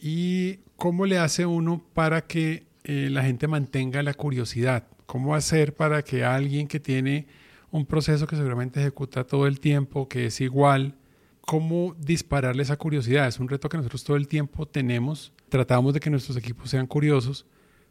[0.00, 4.86] ¿Y cómo le hace uno para que eh, la gente mantenga la curiosidad?
[5.04, 7.26] ¿Cómo hacer para que alguien que tiene
[7.70, 10.94] un proceso que seguramente ejecuta todo el tiempo, que es igual,
[11.42, 13.28] cómo dispararle esa curiosidad?
[13.28, 15.32] Es un reto que nosotros todo el tiempo tenemos.
[15.50, 17.44] Tratamos de que nuestros equipos sean curiosos,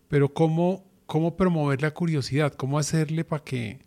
[0.08, 2.54] pero ¿cómo, cómo promover la curiosidad?
[2.54, 3.80] ¿Cómo hacerle para que,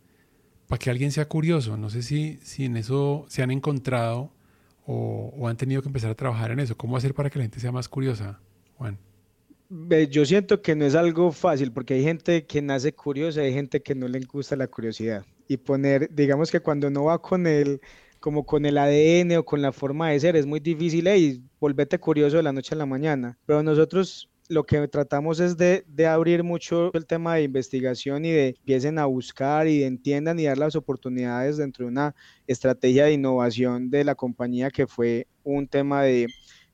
[0.68, 1.76] para que alguien sea curioso?
[1.76, 4.30] No sé si, si en eso se han encontrado
[4.86, 6.76] o, han tenido que empezar a trabajar en eso?
[6.76, 8.40] ¿Cómo hacer para que la gente sea más curiosa,
[8.76, 8.98] Juan?
[10.10, 13.80] Yo siento que no es algo fácil porque hay gente que nace curiosa, hay gente
[13.80, 15.24] que no le gusta la curiosidad.
[15.48, 17.80] Y poner, digamos que cuando no va con el,
[18.20, 21.98] como con el ADN o con la forma de ser, es muy difícil, y volvete
[21.98, 23.38] curioso de la noche a la mañana.
[23.46, 28.32] Pero nosotros lo que tratamos es de, de, abrir mucho el tema de investigación y
[28.32, 32.14] de empiecen a buscar y de entiendan y dar las oportunidades dentro de una
[32.46, 36.26] estrategia de innovación de la compañía que fue un tema de,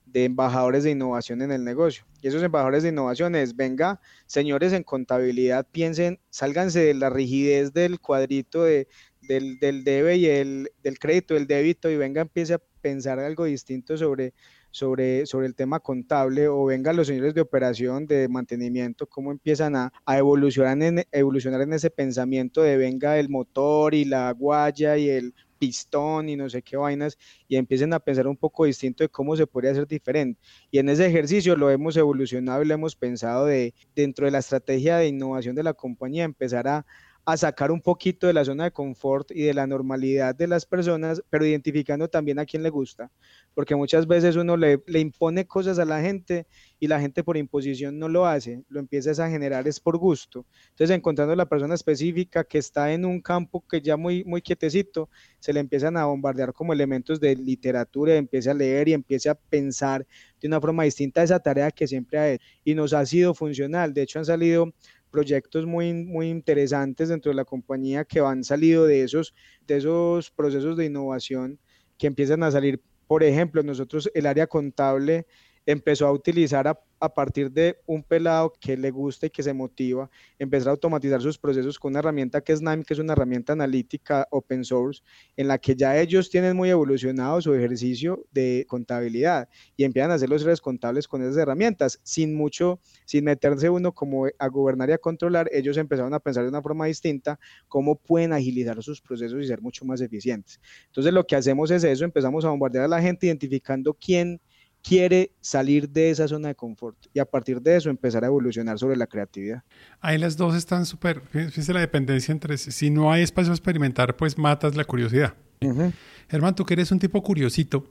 [0.06, 2.04] de embajadores de innovación en el negocio.
[2.20, 7.72] Y esos embajadores de innovación es, venga, señores en contabilidad, piensen, sálganse de la rigidez
[7.72, 8.88] del cuadrito de,
[9.22, 13.44] del, del debe y el, del crédito, el débito, y venga, empiece a pensar algo
[13.44, 14.34] distinto sobre
[14.70, 19.76] sobre, sobre el tema contable o vengan los señores de operación, de mantenimiento, cómo empiezan
[19.76, 24.96] a, a evolucionar, en, evolucionar en ese pensamiento de venga el motor y la guaya
[24.96, 29.02] y el pistón y no sé qué vainas y empiecen a pensar un poco distinto
[29.04, 30.40] de cómo se podría hacer diferente.
[30.70, 34.38] Y en ese ejercicio lo hemos evolucionado y lo hemos pensado de dentro de la
[34.38, 36.86] estrategia de innovación de la compañía empezar a,
[37.28, 40.64] a sacar un poquito de la zona de confort y de la normalidad de las
[40.64, 43.12] personas, pero identificando también a quién le gusta,
[43.52, 46.46] porque muchas veces uno le, impone cosas a la gente
[46.80, 50.46] y la gente por imposición no lo hace, lo empiezas a generar es por gusto.
[50.70, 55.10] Entonces, encontrando la persona específica que está en un campo que ya muy, muy quietecito,
[55.38, 59.34] se le empiezan a bombardear como elementos de literatura, empieza a leer y empieza a
[59.34, 60.06] pensar
[60.40, 62.38] de una forma distinta a esa tarea que siempre ha.
[62.64, 63.92] Y nos ha sido funcional.
[63.92, 64.72] De hecho, han salido
[65.10, 69.34] proyectos muy, muy interesantes dentro de la compañía que han salido de esos,
[69.66, 71.58] de esos procesos de innovación
[71.96, 72.80] que empiezan a salir.
[73.06, 75.26] Por ejemplo, nosotros el área contable
[75.68, 80.10] empezó a utilizar a, partir de un pelado que le gusta y que se motiva,
[80.38, 83.52] empezar a automatizar sus procesos con una herramienta que es NIME, que es una herramienta
[83.52, 85.02] analítica open source,
[85.36, 90.14] en la que ya ellos tienen muy evolucionado su ejercicio de contabilidad y empiezan a
[90.14, 94.88] hacer los redes contables con esas herramientas, sin mucho, sin meterse uno como a gobernar
[94.88, 99.02] y a controlar, ellos empezaron a pensar de una forma distinta cómo pueden agilizar sus
[99.02, 100.60] procesos y ser mucho más eficientes.
[100.86, 104.40] Entonces lo que hacemos es eso, empezamos a bombardear a la gente identificando quién
[104.88, 108.78] quiere salir de esa zona de confort y a partir de eso empezar a evolucionar
[108.78, 109.62] sobre la creatividad.
[110.00, 114.16] Ahí las dos están súper, fíjese la dependencia entre si no hay espacio a experimentar,
[114.16, 115.34] pues matas la curiosidad.
[115.60, 115.92] Uh -huh.
[116.30, 117.84] Germán, tú que eres un tipo curiosito.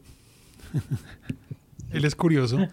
[1.92, 2.58] Él es curioso.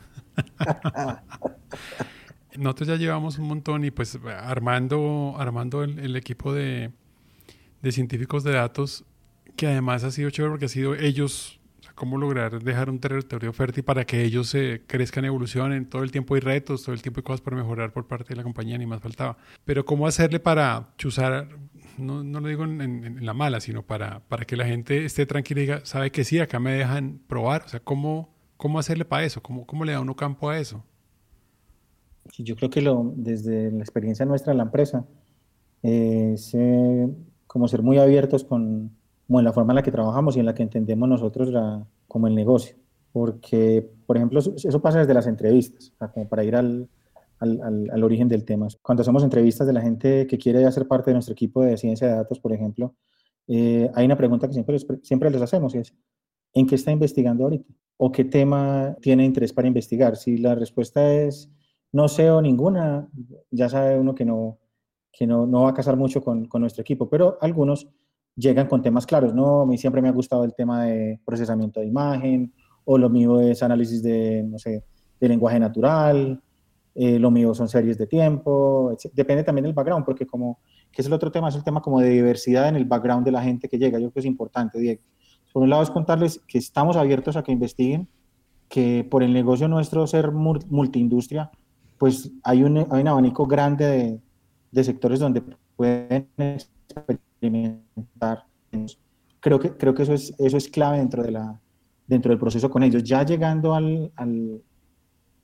[2.57, 6.93] Nosotros ya llevamos un montón y pues armando, armando el, el equipo de,
[7.83, 9.05] de científicos de datos,
[9.57, 11.61] que además ha sido chévere porque ha sido ellos
[11.95, 15.89] cómo lograr dejar un territorio fértil para que ellos se crezcan, evolucionen.
[15.89, 18.37] Todo el tiempo hay retos, todo el tiempo hay cosas por mejorar por parte de
[18.37, 19.37] la compañía, ni más faltaba.
[19.65, 21.49] Pero cómo hacerle para chuzar,
[21.99, 25.61] no, no lo digo en, la mala, sino para, para que la gente esté tranquila
[25.61, 27.63] y diga, sabe que sí, acá me dejan probar.
[27.67, 30.85] O sea, cómo, cómo hacerle para eso, cómo, cómo le da uno campo a eso.
[32.39, 35.05] Yo creo que lo, desde la experiencia nuestra en la empresa,
[35.83, 37.09] es eh,
[37.47, 38.91] como ser muy abiertos con,
[39.27, 41.87] como en la forma en la que trabajamos y en la que entendemos nosotros la,
[42.09, 42.77] como el negocio.
[43.13, 46.89] Porque, por ejemplo, eso pasa desde las entrevistas, o sea, como para ir al,
[47.39, 48.67] al, al, al, origen del tema.
[48.83, 52.09] Cuando hacemos entrevistas de la gente que quiere hacer parte de nuestro equipo de ciencia
[52.09, 52.95] de datos, por ejemplo,
[53.47, 55.95] eh, hay una pregunta que siempre siempre les hacemos y es,
[56.55, 57.73] ¿en qué está investigando ahorita?
[57.97, 60.17] ¿O qué tema tiene interés para investigar?
[60.17, 61.51] Si la respuesta es
[61.93, 63.09] no sé o ninguna,
[63.51, 64.59] ya sabe uno que no,
[65.13, 67.89] que no, no va a casar mucho con, con nuestro equipo, pero algunos
[68.37, 69.63] llegan con temas claros, ¿no?
[69.63, 72.53] A mí siempre me ha gustado el tema de procesamiento de imagen,
[72.85, 74.85] o lo mío es análisis de, no sé,
[75.21, 76.41] de lenguaje natural,
[76.95, 79.13] eh, lo mío son series de tiempo, etc.
[79.15, 80.59] depende también del background, porque como,
[80.93, 83.33] que es el otro tema, es el tema como de diversidad en el background de
[83.33, 85.03] la gente que llega, yo creo que es importante, Diego.
[85.53, 88.09] Por un lado es contarles que estamos abiertos a que investiguen,
[88.69, 91.51] que por el negocio nuestro ser multiindustria,
[91.97, 94.21] pues hay un, hay un abanico grande de,
[94.73, 95.43] de sectores donde
[95.77, 97.34] pueden experimentar.
[99.41, 101.61] Creo que, creo que eso, es, eso es clave dentro, de la,
[102.07, 103.05] dentro del proceso con ellos.
[103.05, 104.63] Ya llegando al, al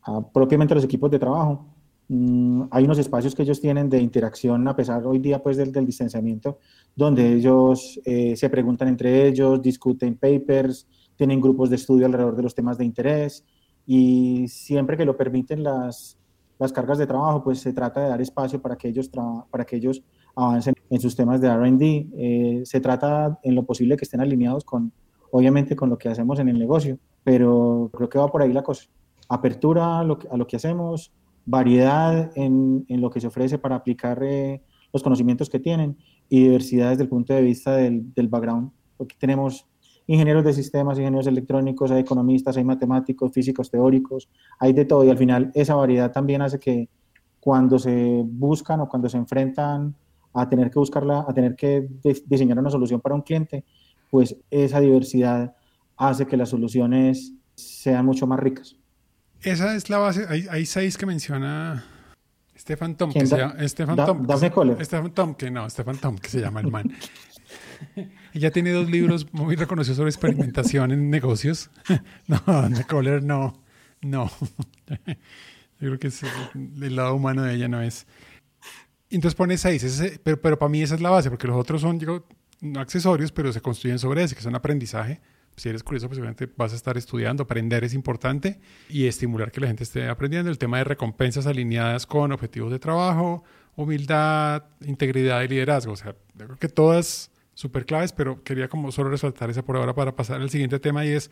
[0.02, 1.66] a propiamente los equipos de trabajo,
[2.08, 5.70] mmm, hay unos espacios que ellos tienen de interacción, a pesar hoy día pues del,
[5.72, 6.58] del distanciamiento,
[6.96, 10.86] donde ellos eh, se preguntan entre ellos, discuten papers,
[11.16, 13.44] tienen grupos de estudio alrededor de los temas de interés
[13.86, 16.18] y siempre que lo permiten las,
[16.58, 19.10] las cargas de trabajo, pues se trata de dar espacio para que ellos,
[19.50, 20.02] para que ellos
[20.40, 21.82] avancen en sus temas de RD.
[21.82, 24.92] Eh, se trata en lo posible que estén alineados con,
[25.30, 28.62] obviamente, con lo que hacemos en el negocio, pero creo que va por ahí la
[28.62, 28.84] cosa.
[29.28, 31.12] Apertura a lo que, a lo que hacemos,
[31.46, 35.96] variedad en, en, lo que se ofrece para aplicar eh, los conocimientos que tienen
[36.28, 39.66] y diversidad desde el punto de vista del, del background, porque tenemos
[40.06, 45.10] ingenieros de sistemas, ingenieros electrónicos, hay economistas, hay matemáticos, físicos teóricos, hay de todo y
[45.10, 46.88] al final esa variedad también hace que
[47.38, 49.94] cuando se buscan o cuando se enfrentan
[50.32, 51.86] a tener que buscarla, a tener que
[52.26, 53.64] diseñar una solución para un cliente,
[54.10, 55.54] pues esa diversidad
[55.96, 58.76] hace que las soluciones sean mucho más ricas.
[59.42, 61.84] Esa es la base, hay, hay seis que menciona
[62.60, 64.26] Stefan Tom, que se llama, Stefan da, Tom,
[64.82, 66.92] Stefan Tom, que no, Stefan Tom, que se llama el man.
[68.34, 71.70] Ella tiene dos libros muy reconocidos sobre experimentación en negocios.
[72.28, 72.40] No,
[72.86, 73.54] Kohler no,
[74.02, 74.30] no.
[75.80, 78.06] Yo creo que es el lado humano de ella no es.
[79.10, 81.80] Entonces pone seis, ese, pero, pero para mí esa es la base, porque los otros
[81.80, 82.26] son digo,
[82.76, 85.20] accesorios, pero se construyen sobre ese, que son aprendizaje,
[85.56, 86.20] Si eres curioso, pues
[86.56, 90.50] vas a estar estudiando, aprender es importante y estimular que la gente esté aprendiendo.
[90.50, 93.42] El tema de recompensas alineadas con objetivos de trabajo,
[93.76, 95.92] humildad, integridad y liderazgo.
[95.92, 99.76] O sea, yo creo que todas súper claves, pero quería como solo resaltar esa por
[99.76, 101.30] ahora para pasar al siguiente tema y es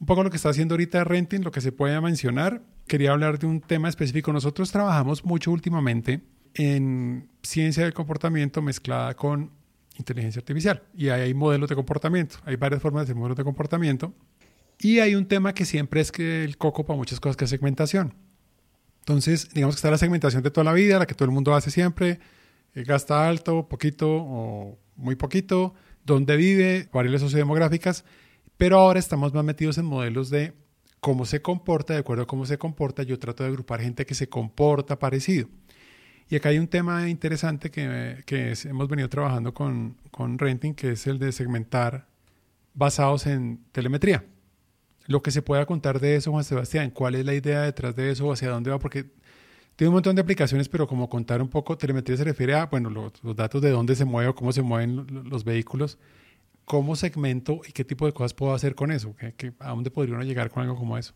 [0.00, 2.62] un poco lo que está haciendo ahorita Renting, lo que se puede mencionar.
[2.86, 4.32] Quería hablar de un tema específico.
[4.32, 6.20] Nosotros trabajamos mucho últimamente
[6.54, 9.50] en ciencia del comportamiento mezclada con
[9.98, 10.82] inteligencia artificial.
[10.96, 12.36] Y ahí hay modelos de comportamiento.
[12.44, 14.14] Hay varias formas de hacer modelos de comportamiento.
[14.78, 17.50] Y hay un tema que siempre es que el coco para muchas cosas, que es
[17.50, 18.14] segmentación.
[19.00, 21.54] Entonces, digamos que está la segmentación de toda la vida, la que todo el mundo
[21.54, 22.20] hace siempre.
[22.74, 25.74] Eh, gasta alto, poquito o muy poquito.
[26.04, 28.04] Dónde vive, variables sociodemográficas.
[28.56, 30.54] Pero ahora estamos más metidos en modelos de
[31.00, 34.14] cómo se comporta, de acuerdo a cómo se comporta, yo trato de agrupar gente que
[34.14, 35.48] se comporta parecido.
[36.28, 40.92] Y acá hay un tema interesante que, que hemos venido trabajando con, con Renting, que
[40.92, 42.06] es el de segmentar
[42.72, 44.24] basados en telemetría.
[45.06, 48.10] Lo que se pueda contar de eso, Juan Sebastián, ¿cuál es la idea detrás de
[48.10, 48.32] eso?
[48.32, 48.78] ¿Hacia dónde va?
[48.78, 49.04] Porque
[49.76, 52.88] tiene un montón de aplicaciones, pero como contar un poco, telemetría se refiere a, bueno,
[52.88, 55.98] los, los datos de dónde se mueve o cómo se mueven los vehículos
[56.64, 59.14] ¿cómo segmento y qué tipo de cosas puedo hacer con eso?
[59.58, 61.14] a dónde podría uno llegar con algo como eso?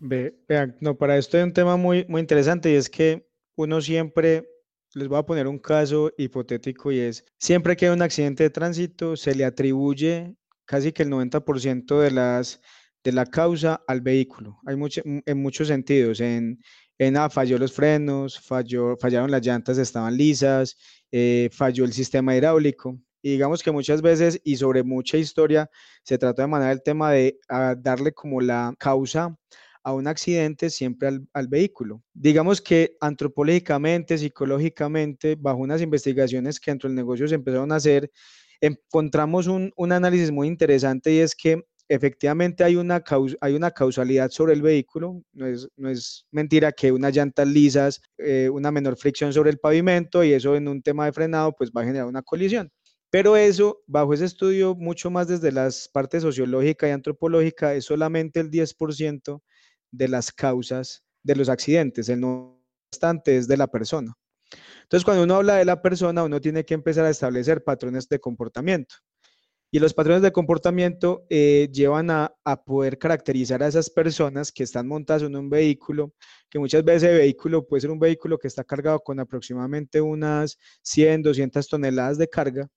[0.00, 3.27] vean, no, para esto hay un tema muy, muy interesante y es que
[3.58, 4.48] uno siempre,
[4.94, 8.50] les voy a poner un caso hipotético y es, siempre que hay un accidente de
[8.50, 12.60] tránsito se le atribuye casi que el 90% de, las,
[13.02, 14.60] de la causa al vehículo.
[14.64, 16.60] Hay mucho, en muchos sentidos, en,
[16.98, 20.76] en ah, falló los frenos, falló, fallaron las llantas, estaban lisas,
[21.10, 22.96] eh, falló el sistema hidráulico.
[23.20, 25.68] Y digamos que muchas veces y sobre mucha historia
[26.04, 29.36] se trata de manejar el tema de ah, darle como la causa
[29.82, 32.02] a un accidente siempre al, vehículo.
[32.12, 38.10] Digamos que antropológicamente, psicológicamente, bajo unas investigaciones que dentro del negocio se empezaron a hacer,
[38.60, 43.02] encontramos un, análisis muy interesante y es que efectivamente hay una,
[43.40, 45.22] hay una causalidad sobre el vehículo.
[45.32, 49.58] No es, no es mentira que unas llantas lisas, eh, una menor fricción sobre el
[49.58, 52.70] pavimento y eso en un tema de frenado pues va a generar una colisión.
[53.10, 58.40] Pero eso, bajo ese estudio, mucho más desde las partes sociológica y antropológica, es solamente
[58.40, 59.40] el 10%
[59.90, 62.08] de las causas de los accidentes.
[62.08, 64.14] El no bastante es de la persona.
[64.82, 68.18] Entonces, cuando uno habla de la persona, uno tiene que empezar a establecer patrones de
[68.18, 68.96] comportamiento.
[69.70, 74.62] Y los patrones de comportamiento eh, llevan a, a, poder caracterizar a esas personas que
[74.62, 76.14] están montadas en un vehículo,
[76.48, 80.56] que muchas veces el vehículo puede ser un vehículo que está cargado con aproximadamente unas
[80.82, 82.68] 100, 200 toneladas de carga,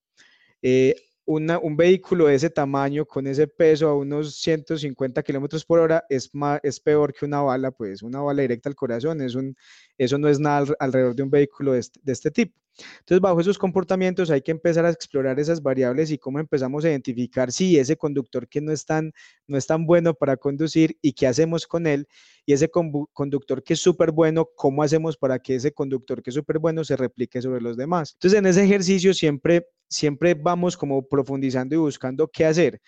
[0.61, 0.95] eh,
[1.31, 6.29] un vehículo de ese tamaño, con ese peso a unos 150 kilómetros por hora, es,
[6.63, 9.55] es peor que una bala, pues una bala directa al corazón, es un,
[10.03, 12.57] eso no es nada alrededor de un vehículo de este, tipo.
[12.99, 16.89] Entonces, bajo esos comportamientos hay que empezar a explorar esas variables y cómo empezamos a
[16.89, 19.13] identificar si ese conductor que no es tan,
[19.45, 22.07] no es tan bueno para conducir y qué hacemos con él,
[22.45, 26.33] y ese conductor que es súper bueno, cómo hacemos para que ese conductor que es
[26.33, 28.13] súper bueno se replique sobre los demás.
[28.13, 32.81] Entonces, en ese ejercicio siempre, siempre vamos como profundizando y buscando qué hacer.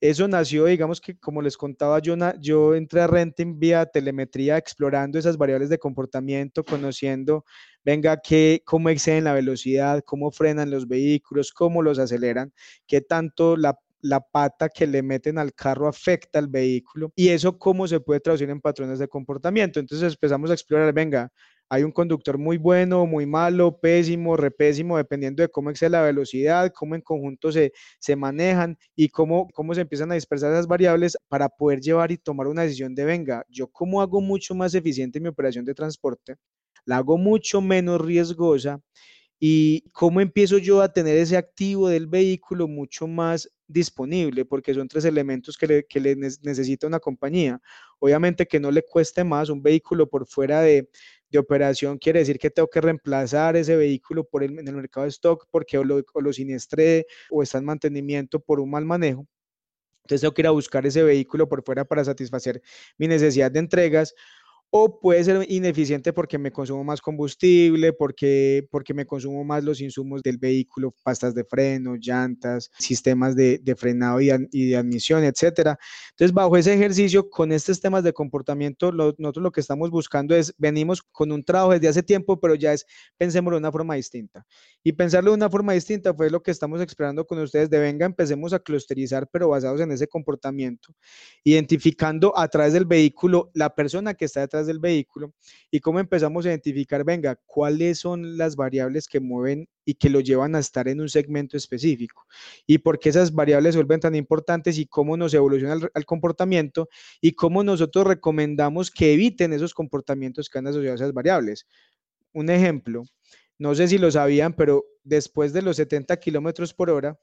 [0.00, 5.18] Eso nació, digamos que como les contaba, yo, yo entré a Renting vía telemetría, explorando
[5.18, 7.44] esas variables de comportamiento, conociendo,
[7.84, 12.52] venga, qué, cómo exceden la velocidad, cómo frenan los vehículos, cómo los aceleran,
[12.86, 17.58] qué tanto la, la pata que le meten al carro afecta al vehículo y eso
[17.58, 19.80] cómo se puede traducir en patrones de comportamiento.
[19.80, 21.30] Entonces empezamos a explorar, venga,
[21.70, 26.72] hay un conductor muy bueno, muy malo, pésimo, repésimo, dependiendo de cómo excede la velocidad,
[26.74, 31.18] cómo en conjunto se, se manejan y cómo, cómo se empiezan a dispersar esas variables
[31.28, 35.20] para poder llevar y tomar una decisión de, venga, yo cómo hago mucho más eficiente
[35.20, 36.36] mi operación de transporte,
[36.86, 38.80] la hago mucho menos riesgosa
[39.40, 44.88] y cómo empiezo yo a tener ese activo del vehículo mucho más disponible, porque son
[44.88, 47.60] tres elementos que le, que le necesita una compañía.
[48.00, 50.88] Obviamente que no le cueste más un vehículo por fuera de,
[51.30, 55.04] de operación quiere decir que tengo que reemplazar ese vehículo por el, en el mercado
[55.04, 59.26] de stock porque lo, o lo siniestré o está en mantenimiento por un mal manejo.
[60.04, 62.62] Entonces tengo que ir a buscar ese vehículo por fuera para satisfacer
[62.96, 64.14] mi necesidad de entregas
[64.70, 69.80] o puede ser ineficiente porque me consumo más combustible, porque, porque me consumo más los
[69.80, 75.24] insumos del vehículo, pastas de freno, llantas, sistemas de, de frenado y, y, de admisión,
[75.24, 75.78] etcétera.
[76.10, 80.54] Entonces, bajo ese ejercicio, con estos temas de comportamiento, nosotros lo que estamos buscando es,
[80.58, 82.84] venimos con un trabajo desde hace tiempo, pero ya es,
[83.16, 84.44] pensémoslo de una forma distinta.
[84.84, 88.04] Y pensarlo de una forma distinta fue lo que estamos explorando con ustedes, de venga,
[88.04, 90.94] empecemos a clusterizar, pero basados en ese comportamiento,
[91.42, 95.32] identificando a través del vehículo la persona que está detrás del vehículo
[95.70, 100.20] y cómo empezamos a identificar, venga, cuáles son las variables que mueven y que lo
[100.20, 102.26] llevan a estar en un segmento específico
[102.66, 106.88] y por qué esas variables se vuelven tan importantes y cómo nos evoluciona el, comportamiento
[107.20, 111.66] y cómo nosotros recomendamos que eviten esos comportamientos que han asociado a esas variables.
[112.32, 113.04] Un ejemplo,
[113.58, 117.18] no sé si lo sabían, pero después de los 70 kilómetros por hora,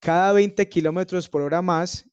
[0.00, 2.04] cada 20 kilómetros por hora más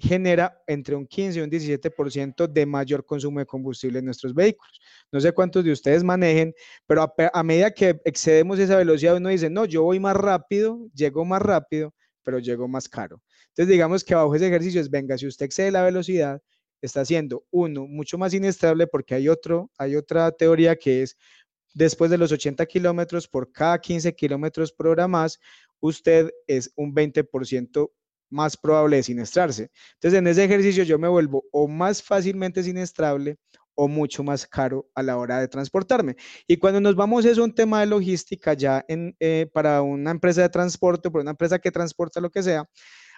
[0.00, 4.80] genera entre un 15 y un 17% de mayor consumo de combustible en nuestros vehículos.
[5.12, 6.54] No sé cuántos de ustedes manejen,
[6.86, 11.24] pero a, medida que excedemos esa velocidad, uno dice, no, yo voy más rápido, llego
[11.24, 13.22] más rápido, pero llego más caro.
[13.48, 16.40] Entonces, digamos que bajo ese ejercicio es, venga, si usted excede la velocidad,
[16.80, 21.16] está haciendo uno mucho más inestable porque hay, otro, hay otra teoría que es
[21.74, 25.38] después de los 80 kilómetros por cada 15 kilómetros por hora más,
[25.80, 27.90] usted es un 20%
[28.30, 29.70] más probable de siniestrarse.
[29.94, 33.38] Entonces, en ese ejercicio yo me vuelvo o más fácilmente siniestrable
[33.74, 36.14] o mucho más caro a la hora de transportarme.
[36.46, 40.42] Y cuando nos vamos es un tema de logística ya en, eh, para una empresa
[40.42, 42.68] de transporte para una empresa que transporta lo que sea,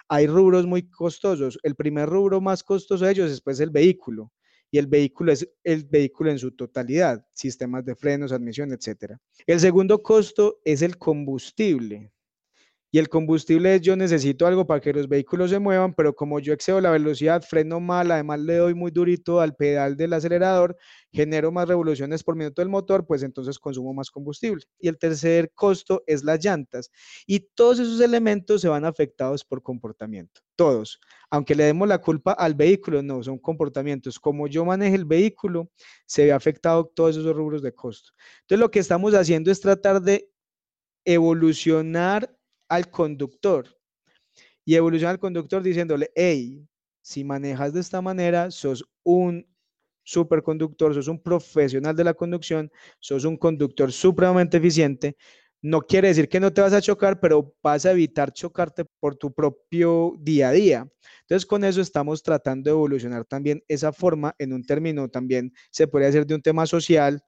[0.07, 1.59] hay rubros muy costosos.
[1.63, 4.31] El primer rubro más costoso de ellos es pues el vehículo.
[4.71, 9.17] Y el vehículo es el vehículo en su totalidad, sistemas de frenos, admisión, etc.
[9.45, 12.12] El segundo costo es el combustible
[12.93, 16.39] y el combustible es yo necesito algo para que los vehículos se muevan, pero como
[16.39, 20.77] yo excedo la velocidad, freno mal, además le doy muy durito al pedal del acelerador,
[21.11, 24.63] genero más revoluciones por minuto del motor, pues entonces consumo más combustible.
[24.79, 26.91] Y el tercer costo es las llantas.
[27.25, 30.99] Y todos esos elementos se van afectados por comportamiento, todos.
[31.31, 34.19] Aunque le demos la culpa al vehículo, no, son comportamientos.
[34.19, 35.71] Como yo maneje el vehículo,
[36.05, 38.11] se ve afectado todos esos rubros de costo.
[38.41, 40.29] Entonces lo que estamos haciendo es tratar de
[41.05, 42.29] evolucionar
[42.67, 43.67] al conductor
[44.65, 46.67] y evoluciona al conductor diciéndole, hey,
[47.01, 49.45] si manejas de esta manera, sos un
[50.03, 55.17] superconductor, sos un profesional de la conducción, sos un conductor supremamente eficiente.
[55.61, 59.15] No quiere decir que no te vas a chocar, pero vas a evitar chocarte por
[59.15, 60.87] tu propio día a día.
[61.21, 65.87] Entonces, con eso estamos tratando de evolucionar también esa forma en un término también, se
[65.87, 67.23] puede hacer de un tema social,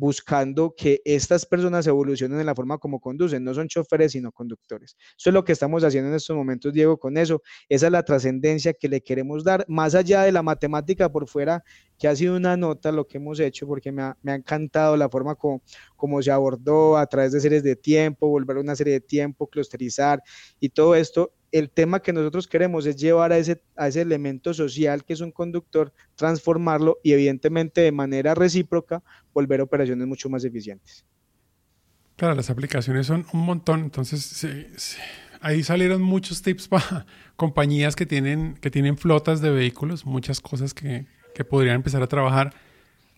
[0.00, 3.44] buscando que estas personas evolucionen en la forma como conducen.
[3.44, 4.96] No son choferes, sino conductores.
[5.18, 7.42] Eso es lo que estamos haciendo en estos momentos, Diego, con eso.
[7.68, 11.62] Esa es la trascendencia que le queremos dar, más allá de la matemática por fuera,
[11.98, 15.34] que ha sido una nota lo que hemos hecho, porque me ha, encantado la forma
[15.34, 15.60] como,
[15.96, 19.48] como se abordó a través de series de tiempo, volver a una serie de tiempo,
[19.48, 20.22] clusterizar
[20.58, 24.54] y todo esto el tema que nosotros queremos es llevar a ese, a ese elemento
[24.54, 30.28] social que es un conductor, transformarlo y evidentemente de manera recíproca volver a operaciones mucho
[30.30, 31.04] más eficientes.
[32.16, 34.98] Claro, las aplicaciones son un montón, entonces
[35.40, 40.74] ahí salieron muchos tips para compañías que tienen, que tienen flotas de vehículos, muchas cosas
[40.74, 42.54] que, que podrían empezar a trabajar.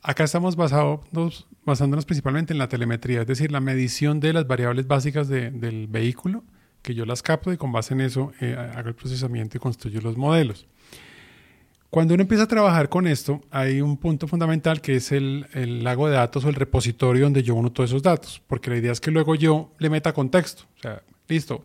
[0.02, 4.86] Acá estamos basados, basándonos principalmente en la telemetría, es decir, la medición de las variables
[4.86, 6.44] básicas del vehículo
[6.82, 10.00] que yo las capto y con base en eso eh, hago el procesamiento y construyo
[10.00, 10.66] los modelos.
[11.90, 15.84] Cuando uno empieza a trabajar con esto, hay un punto fundamental que es el, el,
[15.84, 18.92] lago de datos o el repositorio donde yo uno todos esos datos, porque la idea
[18.92, 20.64] es que luego yo le meta contexto.
[20.78, 21.64] O sea, listo,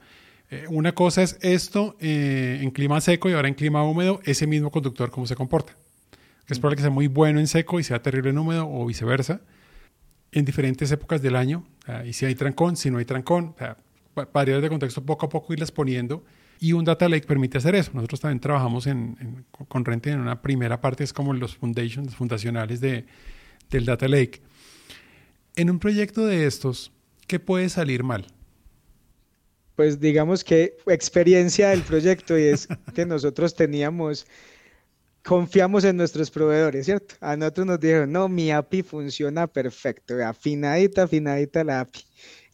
[0.49, 4.47] eh, una cosa es esto eh, en clima seco y ahora en clima húmedo, ese
[4.47, 5.77] mismo conductor cómo se comporta.
[6.47, 9.41] Es probable que sea muy bueno en seco y sea terrible en húmedo o viceversa,
[10.31, 11.63] en diferentes épocas del año.
[12.05, 13.53] y si hay trancón, si no hay trancón.
[13.55, 13.77] O sea,
[14.25, 16.23] variables de contexto poco a poco irlas poniendo
[16.59, 17.91] y un data lake permite hacer eso.
[17.93, 22.81] Nosotros también trabajamos en, con Rente en una primera parte, es como los foundations, fundacionales
[22.81, 23.05] de,
[23.69, 24.41] del data lake.
[25.55, 26.91] En un proyecto de estos,
[27.27, 28.27] ¿qué puede salir mal?
[29.75, 34.25] Pues digamos que experiencia del proyecto y es que nosotros teníamos,
[35.23, 37.15] confiamos en nuestros proveedores, ¿cierto?
[37.21, 42.03] A nosotros nos dijeron, no, mi API funciona perfecto, afinadita, afinadita la API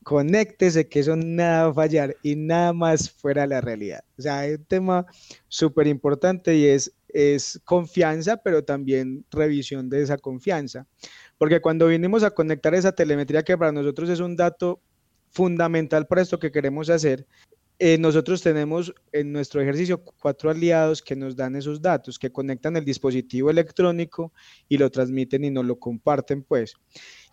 [0.04, 4.04] conéctese que eso nada va a fallar y nada más fuera la realidad.
[4.18, 5.06] O sea, hay un tema
[5.48, 10.88] súper importante y es, es confianza, pero también revisión de esa confianza.
[11.38, 14.82] Porque cuando vinimos a conectar esa telemetría, que para nosotros es un dato
[15.32, 17.26] fundamental para esto que queremos hacer,
[17.80, 22.78] eh, nosotros tenemos en nuestro ejercicio cuatro aliados que nos dan esos datos, que conectan
[22.78, 24.32] el dispositivo electrónico
[24.70, 26.76] y lo transmiten y nos lo comparten, pues.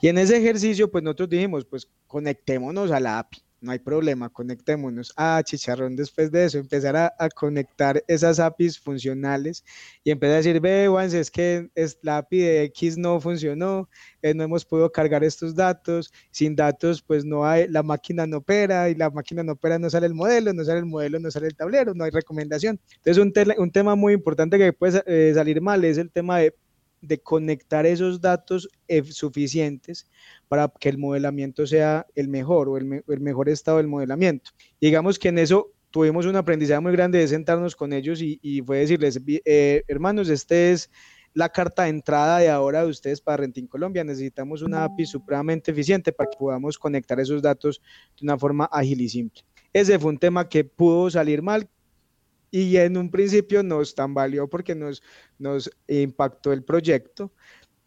[0.01, 4.29] Y en ese ejercicio, pues nosotros dijimos, pues conectémonos a la API no hay problema,
[4.29, 5.13] conectémonos.
[5.17, 9.65] Ah, chicharrón, después de eso, empezar a, conectar esas APIs funcionales
[10.05, 13.89] y empezar a decir, ve, Juan, es que es, la API de X no funcionó,
[14.23, 18.39] eh, no hemos podido cargar estos datos, sin datos, pues no hay, la máquina no
[18.39, 21.31] opera y la máquina no opera, no sale el modelo, no sale el modelo, no
[21.31, 22.81] sale el tablero, no hay recomendación.
[22.97, 26.55] Entonces, un, un tema muy importante que puede eh, salir mal es el tema de
[27.01, 28.69] de conectar esos datos
[29.11, 30.07] suficientes
[30.49, 34.51] para que el modelamiento sea el mejor o el, mejor estado del modelamiento.
[34.81, 38.79] Digamos que en eso tuvimos un aprendizaje muy grande de sentarnos con ellos y, fue
[38.79, 40.91] decirles, eh, hermanos, este es
[41.35, 44.05] la carta de entrada de ahora de ustedes para Renting Colombia.
[44.05, 47.81] Necesitamos una API supremamente eficiente para que podamos conectar esos datos
[48.19, 49.43] de una forma ágil y simple.
[49.73, 51.69] Ese fue un tema que pudo salir mal,
[52.51, 55.03] y en un principio nos tambaleó porque nos,
[55.39, 57.33] nos impactó el proyecto,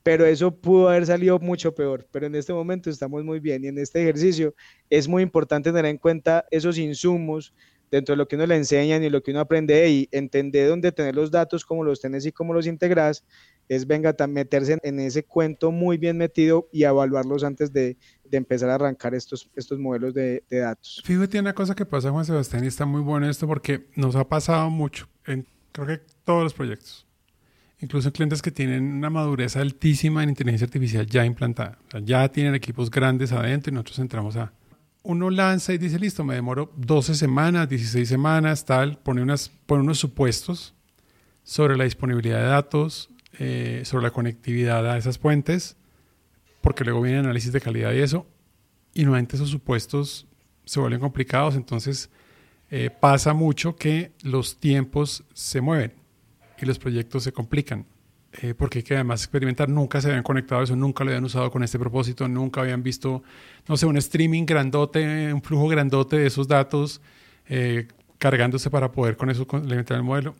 [0.04, 3.68] pero eso pudo haber salido mucho peor, pero en este momento estamos muy bien y
[3.68, 4.54] en este ejercicio
[4.90, 7.54] es muy importante tener en cuenta esos insumos
[7.90, 10.92] dentro de lo que uno le enseñan y lo que uno aprende y entender dónde
[10.92, 13.24] tener los datos, cómo los tenés y cómo los integras,
[13.70, 18.70] es venga, meterse en ese cuento muy bien metido y evaluarlos antes de, de empezar
[18.70, 21.02] a arrancar estos, estos modelos de, de, datos.
[21.06, 24.28] Fíjate una cosa que pasa, Juan Sebastián, y está muy bueno esto porque nos ha
[24.28, 27.06] pasado mucho en creo que todos los proyectos.
[27.82, 31.78] Incluso clientes que tienen una madurez altísima en inteligencia artificial ya implantada.
[31.88, 34.54] O sea, ya tienen equipos grandes adentro y nosotros entramos a...
[35.02, 39.84] Uno lanza y dice, listo, me demoro 12 semanas, 16 semanas, tal, pone, unas, pone
[39.84, 40.74] unos supuestos
[41.44, 43.10] sobre la disponibilidad de datos,
[43.40, 45.76] eh, sobre la conectividad a esas puentes,
[46.62, 48.28] porque luego viene análisis de calidad y eso,
[48.94, 50.28] y nuevamente esos supuestos
[50.66, 52.12] se vuelven complicados, entonces
[52.70, 55.94] eh, pasa mucho que los tiempos se mueven
[56.62, 57.88] y los proyectos se complican,
[58.34, 61.24] eh, porque hay que además experimentar, nunca se habían conectado a eso, nunca lo habían
[61.24, 63.24] usado con este propósito, nunca habían visto,
[63.68, 67.02] no sé, un streaming grandote, un flujo grandote de esos datos
[68.20, 70.36] cargándose para poder con eso implementar el modelo.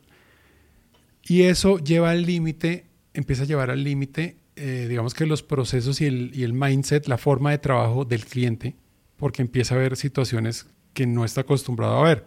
[1.26, 6.00] Y eso lleva al límite, empieza a llevar al límite, eh, digamos que los procesos
[6.00, 8.76] y el, mindset, la forma de trabajo del cliente,
[9.16, 12.26] porque empieza a ver situaciones que no está acostumbrado a ver.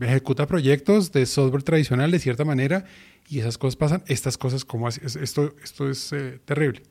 [0.00, 2.84] Ejecuta proyectos de software tradicional de cierta manera
[3.28, 4.04] y esas cosas pasan.
[4.06, 4.88] Estas cosas, como?
[4.88, 6.82] Esto, esto es eh, terrible.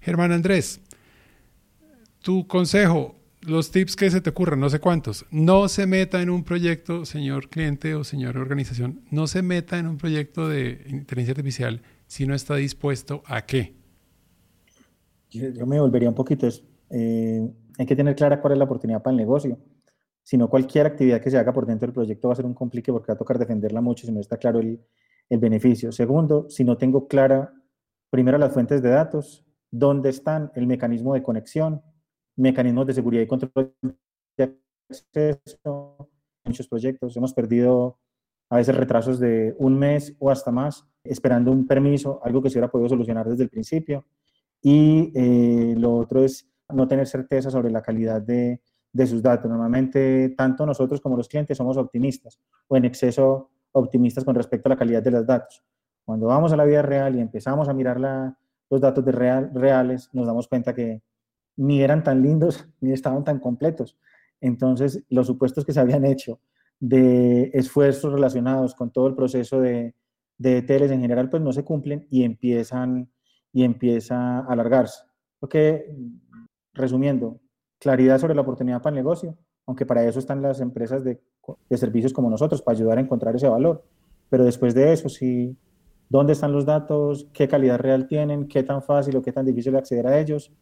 [0.00, 0.80] Germán Andrés,
[2.20, 3.15] tu consejo,
[3.46, 5.24] los tips que se te ocurran, no sé cuántos.
[5.30, 9.86] No se meta en un proyecto, señor cliente o señora organización, no se meta en
[9.86, 13.74] un proyecto de inteligencia artificial si no está dispuesto a qué.
[15.30, 16.48] Yo, me volvería un poquito.
[16.90, 19.58] Eh, hay que tener clara cuál es la oportunidad para el negocio.
[20.22, 22.54] Si no, cualquier actividad que se haga por dentro del proyecto va a ser un
[22.54, 24.80] complique porque va a tocar defenderla mucho si no está claro el,
[25.28, 25.92] el beneficio.
[25.92, 27.52] Segundo, si no tengo clara,
[28.10, 31.82] primero las fuentes de datos, dónde están, el mecanismo de conexión,
[32.36, 33.74] mecanismos de seguridad y control
[34.36, 34.56] de
[34.90, 36.08] acceso,
[36.44, 37.16] muchos proyectos.
[37.16, 37.98] Hemos perdido
[38.48, 42.58] a veces retrasos de un mes o hasta más esperando un permiso, algo que se
[42.58, 44.04] hubiera podido solucionar desde el principio.
[44.62, 48.60] Y eh, lo otro es no tener certeza sobre la calidad de,
[48.92, 49.48] de, sus datos.
[49.48, 54.70] Normalmente, tanto nosotros como los clientes somos optimistas o en exceso optimistas con respecto a
[54.70, 55.62] la calidad de los datos.
[56.04, 58.36] Cuando vamos a la vida real y empezamos a mirar la,
[58.70, 61.02] los datos de real, reales, nos damos cuenta que
[61.56, 63.98] ni eran tan lindos ni estaban tan completos.
[64.40, 66.40] Entonces, los supuestos que se habían hecho
[66.78, 69.94] de esfuerzos relacionados con todo el proceso de,
[70.38, 73.10] de teles en general, pues no se cumplen y empiezan
[73.52, 75.04] y empieza a alargarse.
[75.38, 75.86] Porque,
[76.74, 77.40] resumiendo,
[77.78, 79.36] claridad sobre la oportunidad para el negocio,
[79.66, 81.20] aunque para eso están las empresas de,
[81.70, 83.84] de servicios como nosotros, para ayudar a encontrar ese valor.
[84.28, 85.56] Pero después de eso, sí,
[86.08, 89.74] dónde están los datos, qué calidad real tienen, qué tan fácil o qué tan difícil
[89.74, 90.52] acceder a ellos,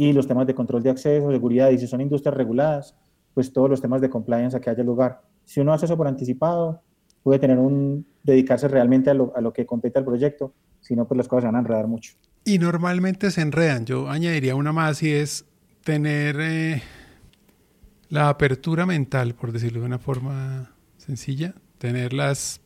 [0.00, 2.96] y los temas de control de acceso, seguridad, y si son industrias reguladas,
[3.34, 5.20] pues todos los temas de compliance a que haya lugar.
[5.44, 6.80] Si uno hace eso por anticipado,
[7.22, 11.06] puede tener un, dedicarse realmente a lo, a lo que compete al proyecto, si no,
[11.06, 12.14] pues las cosas se van a enredar mucho.
[12.46, 13.84] Y normalmente se enredan.
[13.84, 15.44] Yo añadiría una más y es
[15.84, 16.82] tener eh,
[18.08, 22.62] la apertura mental, por decirlo de una forma sencilla, tener las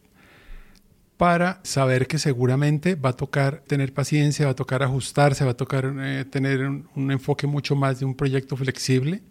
[1.17, 5.57] para saber que seguramente va a tocar tener paciencia, va a tocar ajustarse, va a
[5.57, 9.23] tocar eh, tener un, enfoque mucho más de un proyecto flexible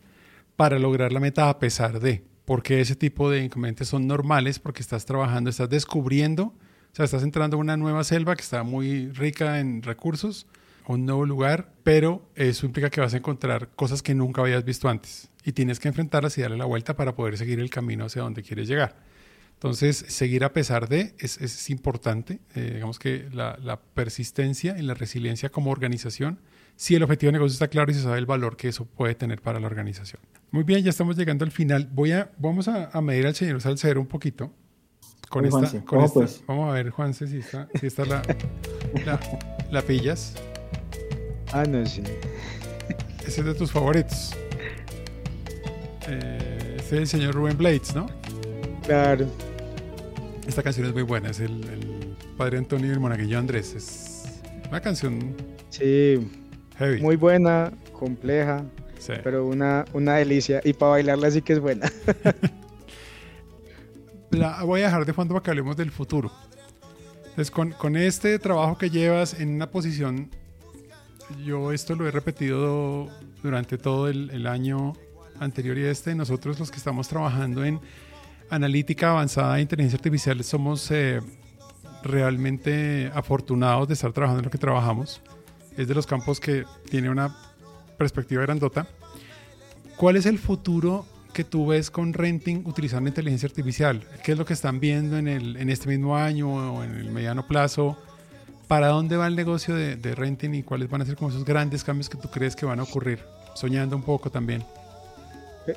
[0.56, 4.82] para lograr la meta a pesar de, porque ese tipo de inconvenientes son normales porque
[4.82, 9.10] estás trabajando, estás descubriendo, o sea, estás entrando a una nueva selva que está muy
[9.10, 10.48] rica en recursos,
[10.88, 14.88] un nuevo lugar, pero eso implica que vas a encontrar cosas que nunca habías visto
[14.90, 18.22] antes y tienes que enfrentarlas y darle la vuelta para poder seguir el camino hacia
[18.22, 18.96] donde quieres llegar.
[19.56, 22.40] Entonces, seguir a pesar de es, es importante.
[22.56, 26.40] Eh, digamos que la, la, persistencia y la resiliencia como organización,
[26.76, 29.16] si el objetivo de negocio está claro y se sabe el valor que eso puede
[29.16, 30.22] tener para la organización.
[30.52, 31.90] Muy bien, ya estamos llegando al final.
[31.94, 34.52] Voy a, vamos a, a medir al señor Salcero un poquito.
[35.34, 36.44] Con esta, con esta pues?
[36.46, 38.22] Vamos a ver, Juanse, si está, si está la,
[39.04, 39.20] la,
[39.72, 40.36] la, pillas.
[41.52, 42.04] Ah, no, sí.
[43.26, 44.36] Ese es de tus favoritos.
[46.08, 48.06] Eh, ese es el señor Rubén Blades, ¿no?
[48.84, 49.28] Claro.
[50.48, 53.74] Esta canción es muy buena, es el, padre Antonio y el monaguillo Andrés.
[53.76, 55.36] Es Una canción
[55.70, 56.30] Sí,
[56.78, 57.02] heavy.
[57.02, 58.64] muy buena, compleja,
[59.00, 59.14] Sí.
[59.24, 60.62] pero una, una delicia.
[60.64, 61.90] Y para bailarla sí que es buena.
[64.32, 66.32] La voy a dejar de fondo para que hablemos del futuro.
[67.20, 70.30] Entonces, con, con este trabajo que llevas en una posición,
[71.46, 73.10] yo esto lo he repetido
[73.44, 74.94] durante todo el, el año
[75.40, 77.80] anterior y este, nosotros los que estamos trabajando en
[78.54, 81.22] analítica avanzada e inteligencia artificial somos eh,
[82.04, 85.22] realmente afortunados de estar trabajando en lo que trabajamos.
[85.78, 87.36] Es de los campos que tiene una
[87.98, 88.88] perspectiva grandota.
[89.98, 94.04] ¿Cuál es el futuro que tú ves con Renting utilizando inteligencia artificial?
[94.24, 97.10] ¿Qué es lo que están viendo en, el, en este mismo año o en el
[97.10, 97.98] mediano plazo?
[98.68, 101.44] ¿Para dónde va el negocio de, de Renting y cuáles van a ser como esos
[101.44, 103.20] grandes cambios que tú crees que van a ocurrir?
[103.56, 104.64] Soñando un poco también.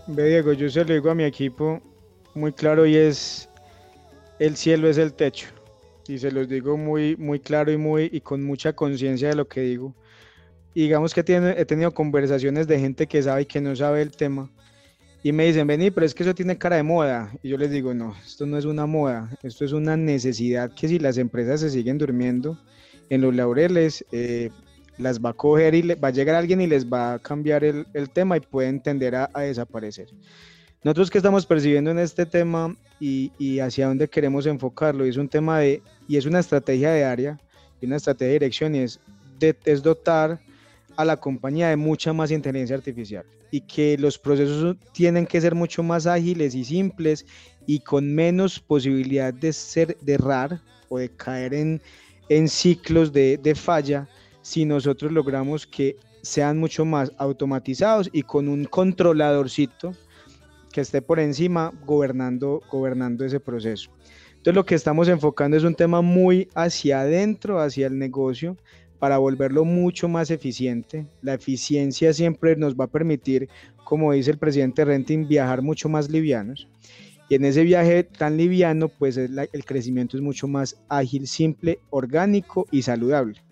[0.07, 1.81] Ve, Diego, yo se lo digo a mi equipo
[2.37, 3.49] muy claro y es
[4.39, 5.49] el cielo es el techo.
[6.09, 9.49] Y se los digo muy, muy claro y muy y con mucha conciencia de lo
[9.49, 9.95] que digo.
[10.75, 14.13] Y digamos que he tenido conversaciones de gente que sabe y que no sabe el
[14.13, 14.51] tema.
[15.23, 17.33] Y me dicen, vení, pero es que eso tiene cara de moda.
[17.43, 20.87] Y yo les digo, no, esto no es una moda, esto es una necesidad que
[20.87, 22.61] si las empresas se siguen durmiendo
[23.09, 24.51] en los laureles, eh,
[24.99, 28.11] las va a coger y va a llegar alguien y les va a cambiar el,
[28.13, 30.09] tema y pueden tender a desaparecer.
[30.87, 35.17] Nosotros que estamos percibiendo en este tema y, y hacia dónde queremos enfocarlo, y es
[35.17, 37.41] un tema de, y es una estrategia de área,
[37.81, 39.01] y una estrategia de dirección, y es,
[39.41, 40.39] de- es dotar
[40.97, 45.57] a la compañía de mucha más inteligencia artificial y que los procesos tienen que ser
[45.57, 47.27] mucho más ágiles y simples
[47.67, 51.83] y con menos posibilidad de ser de errar o de caer en,
[52.29, 54.09] en ciclos de, de falla
[54.41, 59.93] si nosotros logramos que sean mucho más automatizados y con un controladorcito
[60.77, 63.91] que esté por encima gobernando, gobernando ese proceso.
[64.29, 68.59] Entonces lo que estamos enfocando es un tema muy hacia adentro, hacia el negocio,
[68.99, 71.07] para volverlo mucho más eficiente.
[71.23, 73.49] La eficiencia siempre nos va a permitir,
[73.85, 76.69] como dice el presidente Renting, viajar mucho más livianos.
[77.31, 82.67] Y en ese viaje tan liviano, pues el crecimiento es mucho más ágil, simple, orgánico
[82.71, 83.43] y saludable.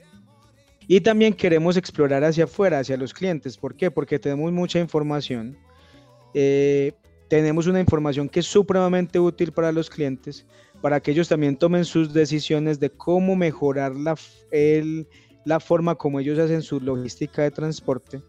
[0.87, 3.57] Y también queremos explorar hacia afuera, hacia los clientes.
[3.57, 3.91] ¿Por qué?
[3.91, 5.57] Porque tenemos mucha información.
[6.35, 6.93] eh,
[7.29, 10.47] tenemos una información que es supremamente útil para los clientes,
[10.81, 14.16] para que ellos también tomen sus decisiones de cómo mejorar la,
[15.45, 18.22] la forma como ellos hacen su logística de transporte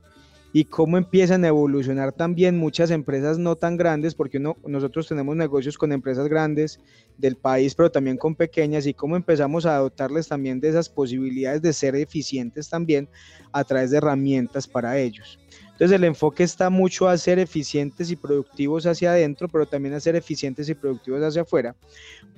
[0.58, 5.78] y cómo empiezan a evolucionar también muchas empresas no tan grandes, porque nosotros tenemos negocios
[5.78, 6.80] con empresas grandes
[7.18, 11.62] del país, pero también con pequeñas, y cómo empezamos a dotarles también de esas posibilidades
[11.62, 13.10] de ser eficientes también
[13.52, 15.38] a través de herramientas para ellos.
[15.74, 20.00] Entonces el enfoque está mucho a ser eficientes y productivos hacia adentro, pero también a
[20.00, 21.76] ser eficientes y productivos hacia afuera,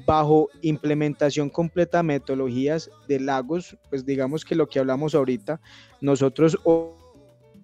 [0.07, 5.61] bajo implementación completa de metodologías de lagos, pues digamos que lo que hablamos ahorita,
[6.01, 6.57] nosotros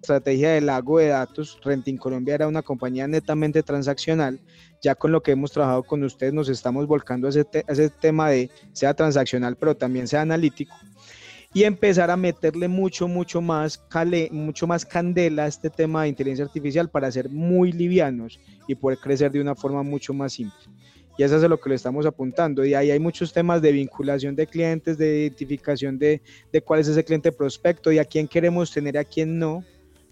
[0.04, 4.40] estrategia de lago de datos, Renting Colombia era una compañía netamente transaccional,
[4.82, 7.72] ya con lo que hemos trabajado con ustedes nos estamos volcando a ese, te- a
[7.72, 10.76] ese tema de sea transaccional, pero también sea analítico
[11.52, 16.08] y empezar a meterle mucho, mucho más, cale, mucho más candela a este tema de
[16.08, 20.58] inteligencia artificial para ser muy livianos y poder crecer de una forma mucho más simple.
[21.16, 22.64] Y eso es a lo que le estamos apuntando.
[22.64, 26.20] Y ahí hay muchos temas de vinculación de clientes, de identificación de,
[26.52, 29.64] de cuál es ese cliente prospecto y a quién queremos tener, a quién no.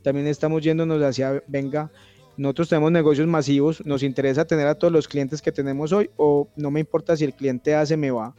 [0.02, 1.90] También estamos yéndonos hacia, venga,
[2.36, 6.48] nosotros tenemos negocios masivos, nos interesa tener a todos los clientes que tenemos hoy o
[6.56, 8.34] no me importa si el cliente A se me va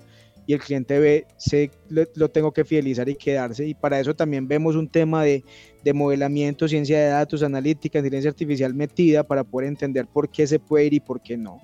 [0.46, 3.66] y el cliente B se, lo, tengo que fidelizar y quedarse.
[3.66, 5.44] Y para eso también vemos un tema de,
[5.84, 10.60] de modelamiento, ciencia de datos, analítica, inteligencia artificial metida para poder entender por qué se
[10.60, 11.62] puede ir y por qué no.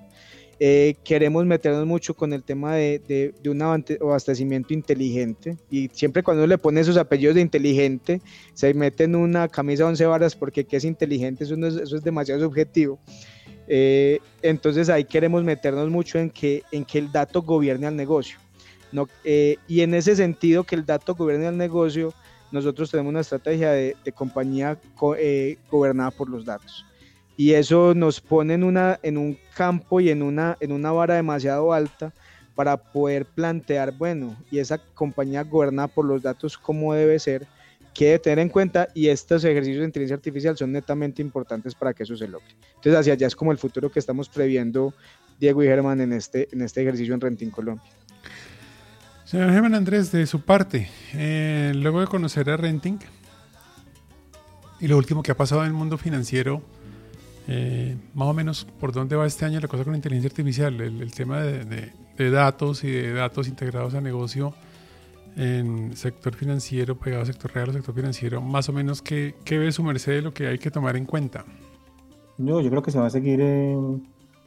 [0.62, 6.22] Eh, queremos meternos mucho con el tema de, de, de, un abastecimiento inteligente y siempre
[6.22, 8.20] cuando uno le pone esos apellidos de inteligente
[8.52, 11.96] se mete en una camisa 11 varas porque qué es inteligente, eso, no es, eso
[11.96, 13.00] es demasiado subjetivo.
[13.68, 18.38] Eh, entonces ahí queremos meternos mucho en que, en que el dato gobierne al negocio.
[18.92, 22.12] No, eh, y en ese sentido que el dato gobierne al negocio,
[22.52, 26.84] nosotros tenemos una estrategia de, de compañía co, eh, gobernada por los datos.
[27.40, 31.14] Y eso nos pone en, una, en un campo y en una, en una vara
[31.14, 32.12] demasiado alta
[32.54, 37.46] para poder plantear, bueno, y esa compañía gobernada por los datos, ¿cómo debe ser?
[37.94, 38.88] ¿Qué debe tener en cuenta?
[38.92, 42.54] Y estos ejercicios de inteligencia artificial son netamente importantes para que eso se logre.
[42.74, 44.92] Entonces, hacia allá es como el futuro que estamos previendo
[45.38, 47.90] Diego y Germán en este, en este ejercicio en Renting Colombia.
[49.24, 52.98] Señor Germán Andrés, de su parte, eh, luego de conocer a Renting
[54.78, 56.62] y lo último que ha pasado en el mundo financiero,
[57.48, 61.12] eh, más o menos por dónde va este año la cosa con inteligencia artificial, el,
[61.12, 64.54] tema de, datos y de datos integrados a negocio,
[65.36, 69.72] en sector financiero, pegado al sector real sector financiero, más o menos, ¿qué, qué ve
[69.72, 71.44] su merced de lo que hay que tomar en cuenta?
[72.38, 73.76] Yo, yo creo que se va a seguir, eh,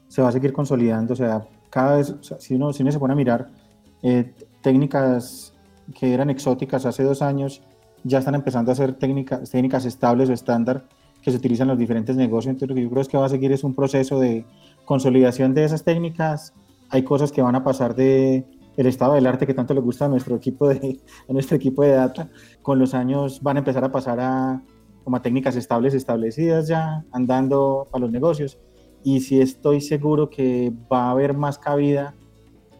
[0.08, 3.14] se va a seguir consolidando, o sea, cada vez, si, uno, si uno se pone
[3.14, 3.50] a mirar
[4.02, 5.54] eh, técnicas
[5.98, 7.62] que eran exóticas hace dos años,
[8.04, 10.86] ya están empezando a ser técnicas, técnicas estables o estándar
[11.24, 12.52] que se utilizan los diferentes negocios.
[12.52, 14.46] Entonces, lo que yo creo es que va a seguir es un proceso de
[14.86, 16.54] consolidación de esas técnicas.
[16.90, 18.46] Hay cosas que van a pasar de
[18.76, 21.00] el estado del arte que tanto le gusta a nuestro equipo de,
[21.30, 22.30] a nuestro equipo de data.
[22.62, 24.62] Con los años van a empezar a pasar a,
[25.04, 28.58] como a técnicas estables establecidas ya, andando a los negocios.
[29.04, 32.16] Y si estoy seguro que va a haber más cabida,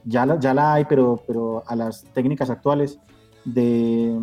[0.06, 3.00] ya la, ya la hay, pero, pero a las técnicas actuales
[3.46, 4.18] de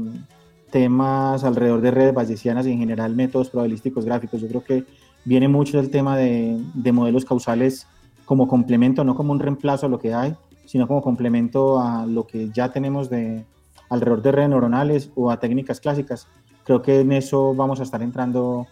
[0.71, 4.41] temas alrededor de redes bayesianas y en general métodos probabilísticos gráficos.
[4.41, 4.85] Yo creo que
[5.25, 7.87] viene mucho del tema de, de modelos causales
[8.25, 12.27] como complemento, no como un reemplazo a lo que hay, sino como complemento a lo
[12.27, 13.45] que ya tenemos de
[13.89, 16.29] alrededor de redes neuronales o a técnicas clásicas.
[16.65, 18.67] Creo que en eso vamos a estar entrando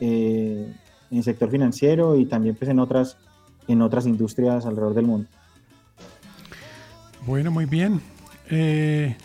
[0.00, 0.74] eh,
[1.10, 3.16] en el sector financiero y también pues en otras,
[3.68, 5.28] en otras industrias alrededor del mundo.
[7.26, 8.00] Bueno, muy bien.
[8.50, 9.16] Eh,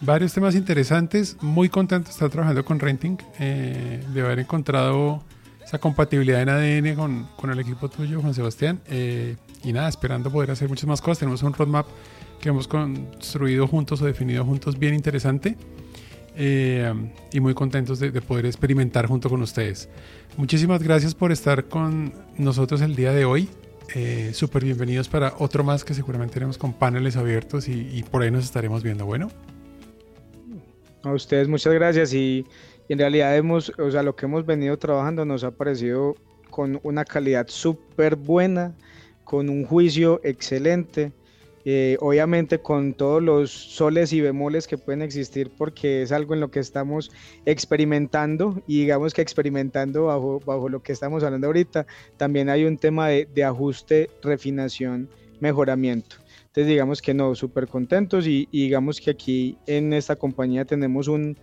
[0.00, 1.36] varios temas interesantes.
[1.40, 5.22] Muy contento de estar trabajando con Renting, eh, de haber encontrado
[5.64, 8.80] esa compatibilidad en ADN con, con el equipo tuyo, Juan Sebastián.
[8.86, 11.20] Eh, y nada, esperando poder hacer muchas más cosas.
[11.20, 11.86] Tenemos un roadmap
[12.40, 15.56] que hemos construido juntos o definido juntos bien interesante.
[16.38, 16.92] Eh,
[17.32, 19.88] y muy contentos de, de, poder experimentar junto con ustedes.
[20.36, 23.48] Muchísimas gracias por estar con nosotros el día de hoy.
[23.94, 28.22] Eh, Súper bienvenidos para otro más que seguramente tenemos con paneles abiertos y, y por
[28.22, 29.06] ahí nos estaremos viendo.
[29.06, 29.30] Bueno.
[31.06, 32.44] A ustedes muchas gracias y,
[32.88, 36.16] en realidad hemos, o sea, lo que hemos venido trabajando nos ha parecido
[36.50, 38.74] con una calidad súper buena,
[39.22, 41.12] con un juicio excelente
[41.64, 46.40] eh, obviamente con todos los soles y bemoles que pueden existir porque es algo en
[46.40, 47.10] lo que estamos
[47.44, 51.86] experimentando y digamos que experimentando bajo, bajo lo que estamos hablando ahorita,
[52.16, 55.08] también hay un tema de ajuste, refinación,
[55.40, 56.16] mejoramiento.
[56.56, 61.06] Entonces digamos que no, súper contentos y, y, digamos que aquí en esta compañía tenemos
[61.06, 61.36] un,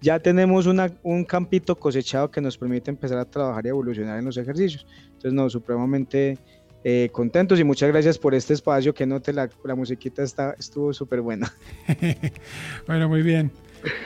[0.00, 4.26] ya tenemos una, un campito cosechado que nos permite empezar a trabajar y evolucionar en
[4.26, 4.86] los ejercicios.
[5.06, 6.38] Entonces no, supremamente
[6.84, 10.92] eh, contentos y muchas gracias por este espacio que note la, la musiquita está, estuvo
[10.92, 11.52] súper buena.
[12.86, 13.50] bueno, muy bien.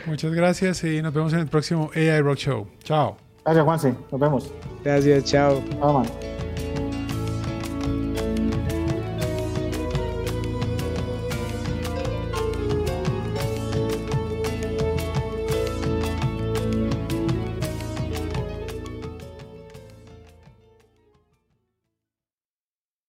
[0.07, 2.67] Muchas gracias y nos vemos en el próximo AI Rock Show.
[2.85, 3.19] Chao.
[3.45, 3.95] Gracias, Juanse.
[4.11, 4.51] Nos vemos.
[4.83, 5.63] Gracias, chao.
[5.79, 6.07] Chao, man.